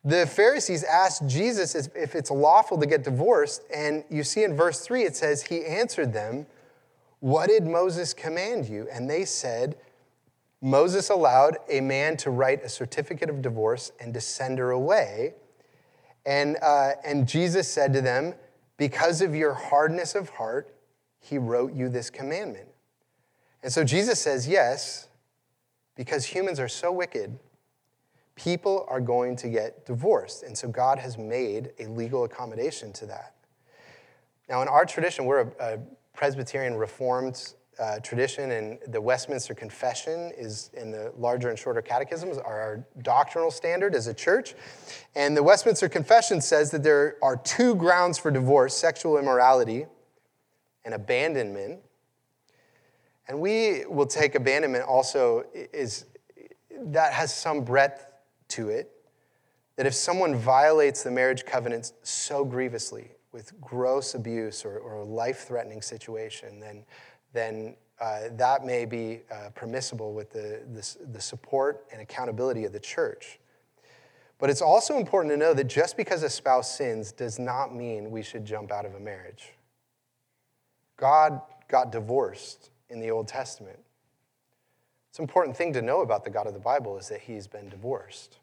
the 0.03 0.25
Pharisees 0.25 0.83
asked 0.83 1.27
Jesus 1.27 1.75
if 1.75 2.15
it's 2.15 2.31
lawful 2.31 2.77
to 2.79 2.87
get 2.87 3.03
divorced, 3.03 3.63
and 3.73 4.03
you 4.09 4.23
see 4.23 4.43
in 4.43 4.55
verse 4.55 4.81
3 4.81 5.03
it 5.03 5.15
says, 5.15 5.43
He 5.43 5.65
answered 5.65 6.11
them, 6.11 6.47
What 7.19 7.49
did 7.49 7.65
Moses 7.65 8.13
command 8.13 8.67
you? 8.67 8.87
And 8.91 9.09
they 9.09 9.25
said, 9.25 9.77
Moses 10.61 11.09
allowed 11.09 11.57
a 11.69 11.81
man 11.81 12.17
to 12.17 12.29
write 12.29 12.63
a 12.63 12.69
certificate 12.69 13.29
of 13.29 13.41
divorce 13.41 13.91
and 13.99 14.13
to 14.13 14.21
send 14.21 14.57
her 14.59 14.71
away. 14.71 15.35
And, 16.25 16.57
uh, 16.61 16.91
and 17.03 17.27
Jesus 17.27 17.67
said 17.67 17.93
to 17.93 18.01
them, 18.01 18.33
Because 18.77 19.21
of 19.21 19.35
your 19.35 19.53
hardness 19.53 20.15
of 20.15 20.29
heart, 20.29 20.75
he 21.21 21.37
wrote 21.37 21.73
you 21.73 21.87
this 21.87 22.09
commandment. 22.09 22.67
And 23.63 23.71
so 23.71 23.83
Jesus 23.83 24.19
says, 24.19 24.47
Yes, 24.47 25.07
because 25.95 26.25
humans 26.25 26.59
are 26.59 26.67
so 26.67 26.91
wicked 26.91 27.39
people 28.35 28.85
are 28.89 29.01
going 29.01 29.35
to 29.35 29.49
get 29.49 29.85
divorced. 29.85 30.43
And 30.43 30.57
so 30.57 30.67
God 30.67 30.97
has 30.97 31.17
made 31.17 31.71
a 31.79 31.85
legal 31.87 32.23
accommodation 32.23 32.91
to 32.93 33.05
that. 33.07 33.35
Now, 34.49 34.61
in 34.61 34.67
our 34.67 34.85
tradition, 34.85 35.25
we're 35.25 35.41
a, 35.41 35.51
a 35.59 35.79
Presbyterian 36.13 36.75
Reformed 36.75 37.53
uh, 37.79 37.99
tradition, 37.99 38.51
and 38.51 38.79
the 38.87 38.99
Westminster 38.99 39.53
Confession 39.53 40.31
is 40.37 40.71
in 40.73 40.91
the 40.91 41.13
larger 41.17 41.49
and 41.49 41.57
shorter 41.57 41.81
catechisms 41.81 42.37
are 42.37 42.59
our 42.59 42.85
doctrinal 43.01 43.49
standard 43.49 43.95
as 43.95 44.07
a 44.07 44.13
church. 44.13 44.55
And 45.15 45.35
the 45.37 45.43
Westminster 45.43 45.87
Confession 45.87 46.41
says 46.41 46.69
that 46.71 46.83
there 46.83 47.17
are 47.21 47.37
two 47.37 47.75
grounds 47.75 48.17
for 48.17 48.29
divorce 48.29 48.75
sexual 48.75 49.17
immorality 49.17 49.85
and 50.85 50.93
abandonment. 50.93 51.79
And 53.27 53.39
we 53.39 53.85
will 53.87 54.07
take 54.07 54.35
abandonment 54.35 54.83
also 54.85 55.45
is 55.53 56.05
that 56.69 57.13
has 57.13 57.33
some 57.33 57.63
breadth 57.63 58.05
to 58.49 58.69
it 58.69 58.91
that 59.81 59.85
if 59.85 59.93
someone 59.93 60.35
violates 60.35 61.03
the 61.03 61.11
marriage 61.11 61.45
covenants 61.45 61.93
so 62.03 62.45
grievously 62.45 63.09
with 63.31 63.59
gross 63.61 64.13
abuse 64.13 64.65
or, 64.65 64.77
or 64.77 64.97
a 64.97 65.03
life 65.03 65.47
threatening 65.47 65.81
situation, 65.81 66.59
then, 66.59 66.83
then 67.33 67.75
uh, 67.99 68.21
that 68.33 68.65
may 68.65 68.85
be 68.85 69.21
uh, 69.31 69.49
permissible 69.55 70.13
with 70.13 70.31
the, 70.31 70.61
the, 70.73 71.11
the 71.13 71.21
support 71.21 71.85
and 71.91 72.01
accountability 72.01 72.65
of 72.65 72.73
the 72.73 72.79
church. 72.79 73.39
But 74.37 74.49
it's 74.49 74.61
also 74.61 74.97
important 74.97 75.31
to 75.33 75.37
know 75.37 75.53
that 75.53 75.65
just 75.65 75.95
because 75.97 76.23
a 76.23 76.29
spouse 76.29 76.75
sins 76.77 77.11
does 77.11 77.39
not 77.39 77.73
mean 77.73 78.11
we 78.11 78.23
should 78.23 78.43
jump 78.43 78.71
out 78.71 78.85
of 78.85 78.95
a 78.95 78.99
marriage. 78.99 79.53
God 81.01 81.41
got 81.67 81.91
divorced 81.91 82.69
in 82.91 82.99
the 82.99 83.09
Old 83.09 83.27
Testament. 83.27 83.79
It's 85.09 85.17
an 85.17 85.23
important 85.23 85.57
thing 85.57 85.73
to 85.73 85.81
know 85.81 86.01
about 86.01 86.23
the 86.23 86.29
God 86.29 86.45
of 86.45 86.53
the 86.53 86.59
Bible 86.59 86.97
is 86.99 87.09
that 87.09 87.21
he's 87.21 87.47
been 87.47 87.69
divorced. 87.69 88.37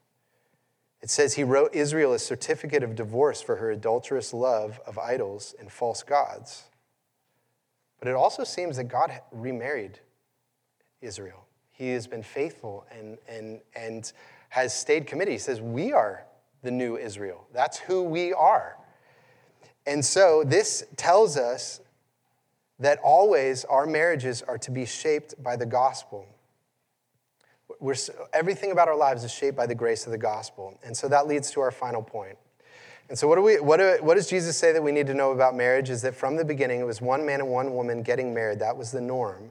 It 1.01 1.09
says 1.09 1.35
he 1.35 1.45
wrote 1.45 1.73
Israel 1.73 2.13
a 2.13 2.19
certificate 2.19 2.83
of 2.83 2.97
divorce 2.97 3.41
for 3.41 3.57
her 3.57 3.71
adulterous 3.71 4.35
love 4.35 4.81
of 4.87 4.99
idols 4.99 5.55
and 5.61 5.71
false 5.71 6.03
gods. 6.03 6.65
But 8.01 8.09
it 8.09 8.17
also 8.17 8.43
seems 8.43 8.77
that 8.77 8.85
God 8.85 9.13
remarried 9.31 10.01
Israel. 11.01 11.47
He 11.71 11.91
has 11.91 12.09
been 12.09 12.25
faithful 12.25 12.85
and, 12.91 13.19
and, 13.29 13.61
and 13.77 14.13
has 14.49 14.75
stayed 14.75 15.07
committed. 15.07 15.31
He 15.31 15.39
says, 15.39 15.61
We 15.61 15.93
are 15.93 16.25
the 16.63 16.73
new 16.73 16.97
Israel. 16.97 17.47
That's 17.53 17.79
who 17.79 18.03
we 18.03 18.33
are. 18.33 18.77
And 19.87 20.05
so 20.05 20.43
this 20.45 20.85
tells 20.97 21.37
us 21.37 21.81
that 22.79 22.99
always 23.03 23.65
our 23.65 23.87
marriages 23.87 24.43
are 24.43 24.59
to 24.59 24.71
be 24.71 24.85
shaped 24.85 25.41
by 25.43 25.57
the 25.57 25.67
gospel. 25.67 26.27
We're, 27.81 27.97
everything 28.33 28.71
about 28.71 28.89
our 28.89 28.97
lives 28.97 29.25
is 29.25 29.33
shaped 29.33 29.57
by 29.57 29.67
the 29.67 29.75
grace 29.75 30.07
of 30.07 30.13
the 30.13 30.19
gospel. 30.19 30.79
And 30.85 30.97
so 30.97 31.09
that 31.09 31.27
leads 31.27 31.51
to 31.53 31.61
our 31.61 31.71
final 31.71 32.03
point. 32.03 32.39
And 33.09 33.19
so, 33.19 33.27
what, 33.27 33.37
do 33.37 33.43
we, 33.43 33.59
what, 33.59 33.79
do, 33.79 33.99
what 34.01 34.17
does 34.17 34.29
Jesus 34.29 34.57
say 34.57 34.73
that 34.73 34.83
we 34.83 34.93
need 34.93 35.07
to 35.07 35.15
know 35.15 35.33
about 35.33 35.57
marriage? 35.57 35.89
Is 35.89 36.03
that 36.03 36.15
from 36.15 36.37
the 36.37 36.45
beginning, 36.45 36.81
it 36.81 36.87
was 36.87 37.01
one 37.01 37.25
man 37.25 37.41
and 37.41 37.49
one 37.49 37.75
woman 37.75 38.03
getting 38.03 38.35
married. 38.35 38.59
That 38.59 38.77
was 38.77 38.91
the 38.91 39.01
norm. 39.01 39.51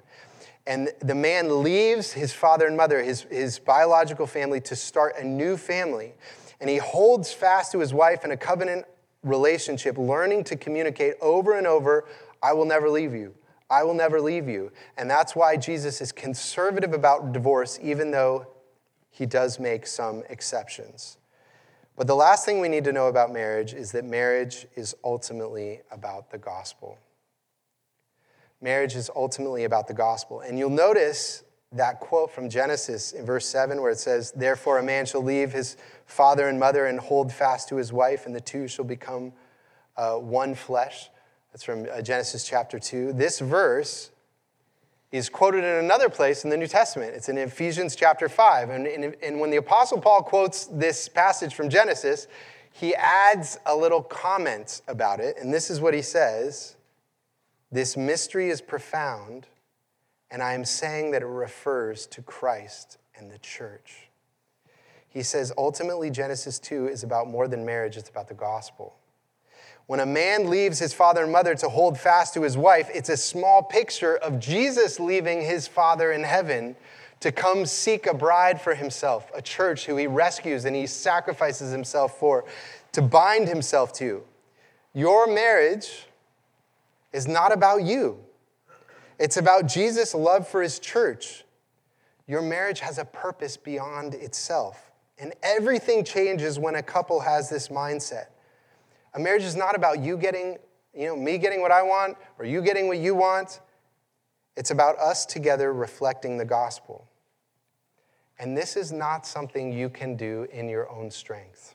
And 0.68 0.90
the 1.00 1.16
man 1.16 1.64
leaves 1.64 2.12
his 2.12 2.34
father 2.34 2.68
and 2.68 2.78
mother, 2.78 3.02
his, 3.02 3.22
his 3.24 3.58
biological 3.58 4.28
family, 4.28 4.62
to 4.62 4.76
start 4.76 5.16
a 5.18 5.24
new 5.24 5.58
family. 5.58 6.14
And 6.60 6.70
he 6.70 6.78
holds 6.78 7.34
fast 7.34 7.72
to 7.72 7.80
his 7.80 7.94
wife 7.94 8.24
in 8.24 8.32
a 8.32 8.38
covenant 8.38 8.86
relationship, 9.24 9.98
learning 9.98 10.44
to 10.46 10.56
communicate 10.56 11.16
over 11.22 11.58
and 11.58 11.66
over 11.66 12.06
I 12.42 12.54
will 12.54 12.66
never 12.66 12.90
leave 12.90 13.14
you. 13.14 13.34
I 13.70 13.84
will 13.84 13.94
never 13.94 14.22
leave 14.22 14.48
you. 14.48 14.72
And 14.98 15.10
that's 15.10 15.36
why 15.36 15.58
Jesus 15.58 16.02
is 16.02 16.12
conservative 16.12 16.94
about 16.94 17.34
divorce, 17.34 17.80
even 17.82 18.12
though 18.12 18.48
he 19.10 19.26
does 19.26 19.60
make 19.60 19.86
some 19.88 20.24
exceptions. 20.30 21.18
But 21.96 22.08
the 22.08 22.16
last 22.16 22.46
thing 22.46 22.62
we 22.62 22.70
need 22.70 22.84
to 22.84 22.92
know 22.94 23.08
about 23.08 23.34
marriage 23.34 23.74
is 23.74 23.92
that 23.94 24.06
marriage 24.06 24.68
is 24.76 24.96
ultimately 25.04 25.82
about 25.92 26.30
the 26.30 26.38
gospel. 26.38 27.00
Marriage 28.62 28.96
is 28.96 29.10
ultimately 29.16 29.64
about 29.64 29.88
the 29.88 29.94
gospel. 29.94 30.42
And 30.42 30.58
you'll 30.58 30.70
notice 30.70 31.44
that 31.72 32.00
quote 32.00 32.32
from 32.32 32.50
Genesis 32.50 33.12
in 33.12 33.26
verse 33.26 33.48
7 33.48 33.82
where 33.82 33.92
it 33.92 34.00
says, 34.00 34.32
Therefore, 34.32 34.78
a 34.78 34.84
man 34.84 35.06
shall 35.06 35.24
leave 35.24 35.52
his 35.52 35.76
father 36.06 36.48
and 36.48 36.60
mother 36.60 36.86
and 36.86 37.00
hold 37.00 37.34
fast 37.34 37.68
to 37.70 37.76
his 37.76 37.92
wife, 37.92 38.26
and 38.26 38.36
the 38.36 38.42
two 38.42 38.68
shall 38.68 38.86
become 38.86 39.34
uh, 39.98 40.16
one 40.16 40.56
flesh. 40.56 41.10
That's 41.58 41.66
from 41.66 41.88
uh, 41.92 42.04
Genesis 42.04 42.44
chapter 42.44 42.78
2. 42.78 43.14
This 43.14 43.40
verse 43.40 44.12
is 45.12 45.28
quoted 45.28 45.64
in 45.64 45.84
another 45.84 46.08
place 46.08 46.44
in 46.44 46.52
the 46.52 46.58
New 46.58 46.68
Testament. 46.68 47.16
It's 47.16 47.30
in 47.30 47.38
Ephesians 47.40 47.96
chapter 47.96 48.30
5. 48.30 48.70
And, 48.70 48.86
and 48.86 49.40
when 49.40 49.50
the 49.50 49.58
Apostle 49.58 50.00
Paul 50.00 50.22
quotes 50.22 50.66
this 50.68 51.10
passage 51.10 51.56
from 51.56 51.68
Genesis, 51.68 52.28
he 52.72 52.94
adds 52.94 53.58
a 53.66 53.76
little 53.76 54.04
comment 54.04 54.84
about 54.88 55.20
it. 55.20 55.38
And 55.42 55.52
this 55.52 55.72
is 55.72 55.82
what 55.82 55.96
he 55.96 56.04
says 56.04 56.76
This 57.72 57.98
mystery 57.98 58.52
is 58.52 58.62
profound, 58.62 59.48
and 60.30 60.44
I 60.44 60.54
am 60.54 60.64
saying 60.64 61.10
that 61.10 61.24
it 61.24 61.26
refers 61.26 62.06
to 62.06 62.22
Christ 62.22 63.00
and 63.16 63.32
the 63.32 63.40
church. 63.40 64.10
He 65.10 65.24
says 65.24 65.52
ultimately, 65.58 66.12
Genesis 66.12 66.60
2 66.60 66.88
is 66.88 67.02
about 67.02 67.28
more 67.28 67.48
than 67.48 67.66
marriage, 67.66 67.98
it's 67.98 68.10
about 68.10 68.28
the 68.28 68.36
gospel. 68.36 68.94
When 69.88 70.02
a 70.02 70.06
man 70.06 70.50
leaves 70.50 70.80
his 70.80 70.94
father 70.94 71.24
and 71.24 71.32
mother 71.32 71.56
to 71.56 71.70
hold 71.70 71.98
fast 71.98 72.34
to 72.34 72.42
his 72.44 72.58
wife, 72.58 72.90
it's 72.94 73.08
a 73.08 73.16
small 73.16 73.64
picture 73.64 74.18
of 74.18 74.38
Jesus 74.40 75.00
leaving 75.00 75.42
his 75.42 75.66
father 75.66 76.12
in 76.12 76.24
heaven 76.24 76.76
to 77.22 77.32
come 77.32 77.66
seek 77.66 78.06
a 78.06 78.14
bride 78.14 78.62
for 78.62 78.76
himself, 78.76 79.32
a 79.34 79.42
church 79.42 79.86
who 79.86 79.96
he 79.96 80.06
rescues 80.06 80.66
and 80.66 80.76
he 80.76 80.86
sacrifices 80.86 81.72
himself 81.72 82.20
for, 82.20 82.46
to 82.92 83.02
bind 83.02 83.48
himself 83.48 83.94
to. 83.94 84.24
Your 84.94 85.26
marriage 85.26 86.06
is 87.14 87.26
not 87.26 87.54
about 87.54 87.84
you, 87.84 88.20
it's 89.18 89.38
about 89.38 89.68
Jesus' 89.68 90.14
love 90.14 90.48
for 90.48 90.62
his 90.62 90.80
church. 90.80 91.44
Your 92.28 92.42
marriage 92.42 92.82
has 92.82 92.98
a 92.98 93.06
purpose 93.06 93.56
beyond 93.56 94.14
itself. 94.14 94.92
And 95.18 95.34
everything 95.42 96.04
changes 96.04 96.60
when 96.60 96.76
a 96.76 96.84
couple 96.84 97.22
has 97.22 97.50
this 97.50 97.70
mindset. 97.70 98.26
A 99.18 99.20
marriage 99.20 99.44
is 99.44 99.56
not 99.56 99.76
about 99.76 100.00
you 100.00 100.16
getting, 100.16 100.58
you 100.94 101.08
know, 101.08 101.16
me 101.16 101.40
getting 101.40 101.60
what 101.60 101.72
I 101.72 101.82
want 101.82 102.18
or 102.38 102.46
you 102.46 102.62
getting 102.62 102.88
what 102.88 103.00
you 103.00 103.16
want. 103.16 103.62
It's 104.56 104.70
about 104.70 104.96
us 105.00 105.26
together 105.26 105.74
reflecting 105.74 106.38
the 106.38 106.46
gospel. 106.46 107.10
And 108.38 108.56
this 108.56 108.78
is 108.78 108.92
not 108.92 109.26
something 109.26 109.74
you 109.74 109.90
can 109.90 110.16
do 110.16 110.48
in 110.52 110.70
your 110.70 110.88
own 110.92 111.10
strength. 111.10 111.74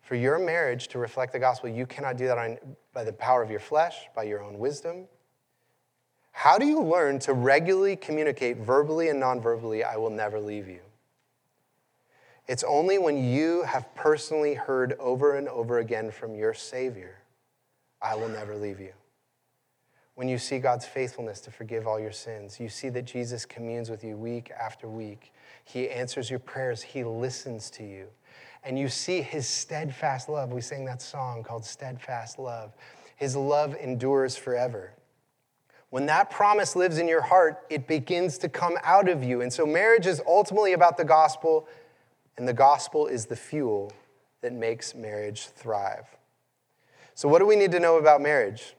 For 0.00 0.16
your 0.16 0.40
marriage 0.40 0.88
to 0.88 0.98
reflect 0.98 1.32
the 1.32 1.38
gospel, 1.38 1.68
you 1.68 1.86
cannot 1.86 2.16
do 2.16 2.26
that 2.26 2.36
on, 2.36 2.58
by 2.92 3.04
the 3.04 3.12
power 3.12 3.40
of 3.40 3.48
your 3.48 3.60
flesh, 3.60 4.08
by 4.12 4.24
your 4.24 4.42
own 4.42 4.58
wisdom. 4.58 5.06
How 6.32 6.58
do 6.58 6.66
you 6.66 6.82
learn 6.82 7.20
to 7.20 7.32
regularly 7.32 7.94
communicate 7.94 8.56
verbally 8.56 9.08
and 9.08 9.20
non 9.20 9.40
verbally, 9.40 9.84
I 9.84 9.96
will 9.98 10.10
never 10.10 10.40
leave 10.40 10.66
you? 10.66 10.80
It's 12.48 12.64
only 12.64 12.98
when 12.98 13.22
you 13.22 13.62
have 13.62 13.94
personally 13.94 14.54
heard 14.54 14.94
over 14.98 15.36
and 15.36 15.48
over 15.48 15.78
again 15.78 16.10
from 16.10 16.34
your 16.34 16.54
Savior, 16.54 17.18
I 18.00 18.16
will 18.16 18.28
never 18.28 18.56
leave 18.56 18.80
you. 18.80 18.92
When 20.14 20.28
you 20.28 20.36
see 20.38 20.58
God's 20.58 20.84
faithfulness 20.84 21.40
to 21.42 21.50
forgive 21.50 21.86
all 21.86 21.98
your 21.98 22.12
sins, 22.12 22.60
you 22.60 22.68
see 22.68 22.90
that 22.90 23.04
Jesus 23.04 23.46
communes 23.46 23.88
with 23.88 24.04
you 24.04 24.16
week 24.16 24.50
after 24.50 24.88
week. 24.88 25.32
He 25.64 25.88
answers 25.88 26.28
your 26.28 26.38
prayers. 26.38 26.82
He 26.82 27.04
listens 27.04 27.70
to 27.70 27.84
you. 27.84 28.08
And 28.64 28.78
you 28.78 28.88
see 28.88 29.22
his 29.22 29.48
steadfast 29.48 30.28
love. 30.28 30.52
We 30.52 30.60
sang 30.60 30.84
that 30.84 31.00
song 31.00 31.42
called 31.42 31.64
Steadfast 31.64 32.38
Love. 32.38 32.74
His 33.16 33.34
love 33.36 33.74
endures 33.80 34.36
forever. 34.36 34.92
When 35.90 36.06
that 36.06 36.30
promise 36.30 36.74
lives 36.74 36.98
in 36.98 37.06
your 37.06 37.20
heart, 37.20 37.64
it 37.68 37.86
begins 37.86 38.38
to 38.38 38.48
come 38.48 38.78
out 38.82 39.08
of 39.08 39.22
you. 39.22 39.42
And 39.42 39.52
so 39.52 39.66
marriage 39.66 40.06
is 40.06 40.22
ultimately 40.26 40.72
about 40.72 40.96
the 40.96 41.04
gospel, 41.04 41.68
and 42.36 42.48
the 42.48 42.52
gospel 42.52 43.06
is 43.06 43.26
the 43.26 43.36
fuel 43.36 43.92
that 44.40 44.52
makes 44.52 44.94
marriage 44.94 45.46
thrive. 45.46 46.06
So, 47.14 47.28
what 47.28 47.38
do 47.38 47.46
we 47.46 47.56
need 47.56 47.72
to 47.72 47.80
know 47.80 47.98
about 47.98 48.20
marriage? 48.20 48.74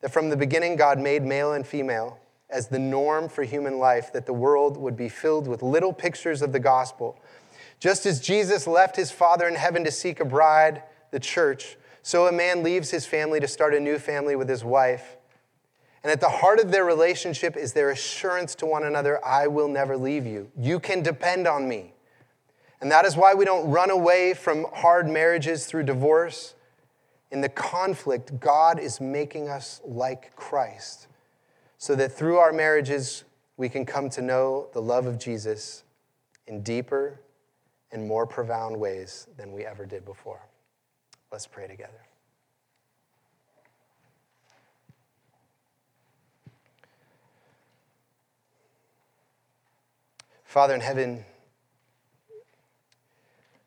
That 0.00 0.12
from 0.12 0.30
the 0.30 0.36
beginning, 0.36 0.76
God 0.76 0.98
made 0.98 1.22
male 1.22 1.52
and 1.52 1.66
female 1.66 2.18
as 2.50 2.68
the 2.68 2.78
norm 2.78 3.28
for 3.28 3.44
human 3.44 3.78
life, 3.78 4.12
that 4.12 4.26
the 4.26 4.32
world 4.32 4.76
would 4.76 4.96
be 4.96 5.08
filled 5.08 5.48
with 5.48 5.62
little 5.62 5.92
pictures 5.92 6.42
of 6.42 6.52
the 6.52 6.60
gospel. 6.60 7.18
Just 7.80 8.04
as 8.04 8.20
Jesus 8.20 8.66
left 8.66 8.94
his 8.96 9.10
Father 9.10 9.48
in 9.48 9.54
heaven 9.54 9.84
to 9.84 9.90
seek 9.90 10.20
a 10.20 10.24
bride, 10.24 10.82
the 11.10 11.20
church, 11.20 11.76
so 12.02 12.26
a 12.26 12.32
man 12.32 12.62
leaves 12.62 12.90
his 12.90 13.06
family 13.06 13.40
to 13.40 13.48
start 13.48 13.74
a 13.74 13.80
new 13.80 13.98
family 13.98 14.36
with 14.36 14.48
his 14.48 14.64
wife. 14.64 15.16
And 16.02 16.10
at 16.10 16.20
the 16.20 16.28
heart 16.28 16.58
of 16.58 16.72
their 16.72 16.84
relationship 16.84 17.56
is 17.56 17.72
their 17.72 17.90
assurance 17.90 18.54
to 18.56 18.66
one 18.66 18.84
another 18.84 19.24
I 19.24 19.46
will 19.46 19.68
never 19.68 19.96
leave 19.96 20.26
you. 20.26 20.50
You 20.58 20.80
can 20.80 21.02
depend 21.02 21.46
on 21.46 21.68
me. 21.68 21.94
And 22.82 22.90
that 22.90 23.04
is 23.04 23.16
why 23.16 23.32
we 23.32 23.44
don't 23.44 23.70
run 23.70 23.90
away 23.90 24.34
from 24.34 24.66
hard 24.74 25.08
marriages 25.08 25.66
through 25.66 25.84
divorce. 25.84 26.56
In 27.30 27.40
the 27.40 27.48
conflict, 27.48 28.40
God 28.40 28.80
is 28.80 29.00
making 29.00 29.48
us 29.48 29.80
like 29.84 30.34
Christ 30.34 31.06
so 31.78 31.94
that 31.94 32.10
through 32.10 32.38
our 32.38 32.52
marriages, 32.52 33.22
we 33.56 33.68
can 33.68 33.86
come 33.86 34.10
to 34.10 34.20
know 34.20 34.66
the 34.72 34.82
love 34.82 35.06
of 35.06 35.16
Jesus 35.16 35.84
in 36.48 36.62
deeper 36.62 37.20
and 37.92 38.04
more 38.04 38.26
profound 38.26 38.76
ways 38.76 39.28
than 39.36 39.52
we 39.52 39.64
ever 39.64 39.86
did 39.86 40.04
before. 40.04 40.40
Let's 41.30 41.46
pray 41.46 41.68
together. 41.68 41.92
Father 50.44 50.74
in 50.74 50.80
heaven, 50.80 51.24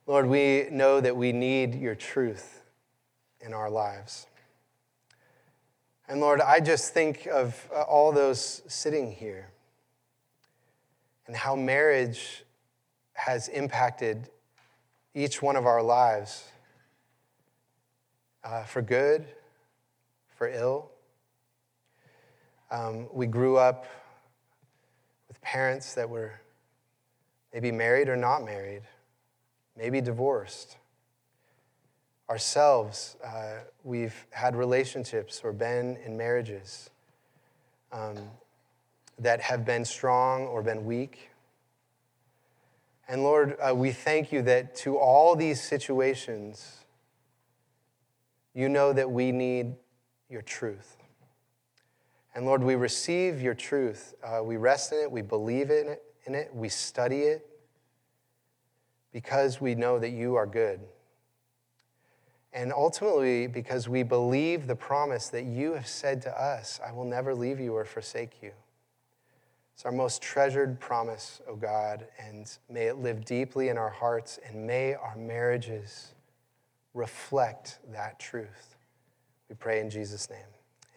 Lord, 0.07 0.27
we 0.27 0.67
know 0.71 1.01
that 1.01 1.17
we 1.17 1.31
need 1.31 1.73
your 1.75 1.95
truth 1.95 2.63
in 3.39 3.53
our 3.53 3.69
lives. 3.69 4.27
And 6.07 6.19
Lord, 6.21 6.41
I 6.41 6.59
just 6.59 6.93
think 6.93 7.25
of 7.25 7.67
uh, 7.75 7.81
all 7.81 8.11
those 8.11 8.61
sitting 8.67 9.11
here 9.11 9.49
and 11.25 11.35
how 11.35 11.55
marriage 11.55 12.43
has 13.13 13.47
impacted 13.47 14.29
each 15.15 15.41
one 15.41 15.55
of 15.55 15.65
our 15.65 15.81
lives 15.81 16.43
uh, 18.43 18.63
for 18.63 18.83
good, 18.83 19.25
for 20.35 20.47
ill. 20.47 20.91
Um, 22.69 23.07
we 23.11 23.25
grew 23.25 23.57
up 23.57 23.87
with 25.27 25.41
parents 25.41 25.95
that 25.95 26.07
were 26.07 26.33
maybe 27.53 27.71
married 27.71 28.09
or 28.09 28.15
not 28.15 28.43
married, 28.43 28.83
maybe 29.75 30.01
divorced 30.01 30.77
ourselves, 32.29 33.17
uh, 33.23 33.59
we've 33.83 34.25
had 34.31 34.55
relationships 34.55 35.41
or 35.43 35.53
been 35.53 35.97
in 35.97 36.17
marriages 36.17 36.89
um, 37.91 38.15
that 39.19 39.41
have 39.41 39.63
been 39.65 39.85
strong 39.85 40.43
or 40.43 40.61
been 40.61 40.85
weak. 40.85 41.29
And 43.07 43.23
Lord, 43.23 43.55
uh, 43.61 43.75
we 43.75 43.91
thank 43.91 44.31
you 44.31 44.41
that 44.43 44.75
to 44.77 44.97
all 44.97 45.35
these 45.35 45.61
situations, 45.61 46.79
you 48.53 48.69
know 48.69 48.91
that 48.93 49.11
we 49.11 49.31
need 49.31 49.75
your 50.29 50.41
truth. 50.41 50.97
And 52.33 52.45
Lord, 52.45 52.63
we 52.63 52.75
receive 52.75 53.41
your 53.41 53.53
truth. 53.53 54.15
Uh, 54.23 54.43
we 54.43 54.57
rest 54.57 54.91
in 54.91 54.99
it, 54.99 55.11
we 55.11 55.21
believe 55.21 55.69
in 55.69 55.87
it, 55.87 56.03
in 56.25 56.33
it, 56.33 56.49
we 56.53 56.69
study 56.69 57.21
it 57.21 57.47
because 59.15 59.61
we 59.61 59.75
know 59.75 59.97
that 59.97 60.09
you 60.09 60.35
are 60.35 60.45
good. 60.45 60.81
And 62.51 62.73
ultimately, 62.73 63.47
because 63.47 63.87
we 63.87 64.03
believe 64.03 64.67
the 64.67 64.75
promise 64.75 65.29
that 65.29 65.45
you 65.45 65.71
have 65.71 65.87
said 65.87 66.21
to 66.23 66.37
us, 66.37 66.81
I 66.85 66.91
will 66.91 67.05
never 67.05 67.33
leave 67.33 67.57
you 67.57 67.73
or 67.73 67.85
forsake 67.85 68.43
you. 68.43 68.51
It's 69.73 69.85
our 69.85 69.93
most 69.93 70.21
treasured 70.21 70.81
promise, 70.81 71.39
O 71.47 71.51
oh 71.51 71.55
God, 71.55 72.05
and 72.19 72.51
may 72.69 72.87
it 72.87 72.97
live 72.97 73.23
deeply 73.23 73.69
in 73.69 73.77
our 73.77 73.89
hearts, 73.89 74.37
and 74.45 74.67
may 74.67 74.95
our 74.95 75.15
marriages 75.15 76.13
reflect 76.93 77.79
that 77.93 78.19
truth. 78.19 78.75
We 79.47 79.55
pray 79.55 79.79
in 79.79 79.89
Jesus' 79.89 80.29
name. 80.29 80.39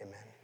Amen. 0.02 0.37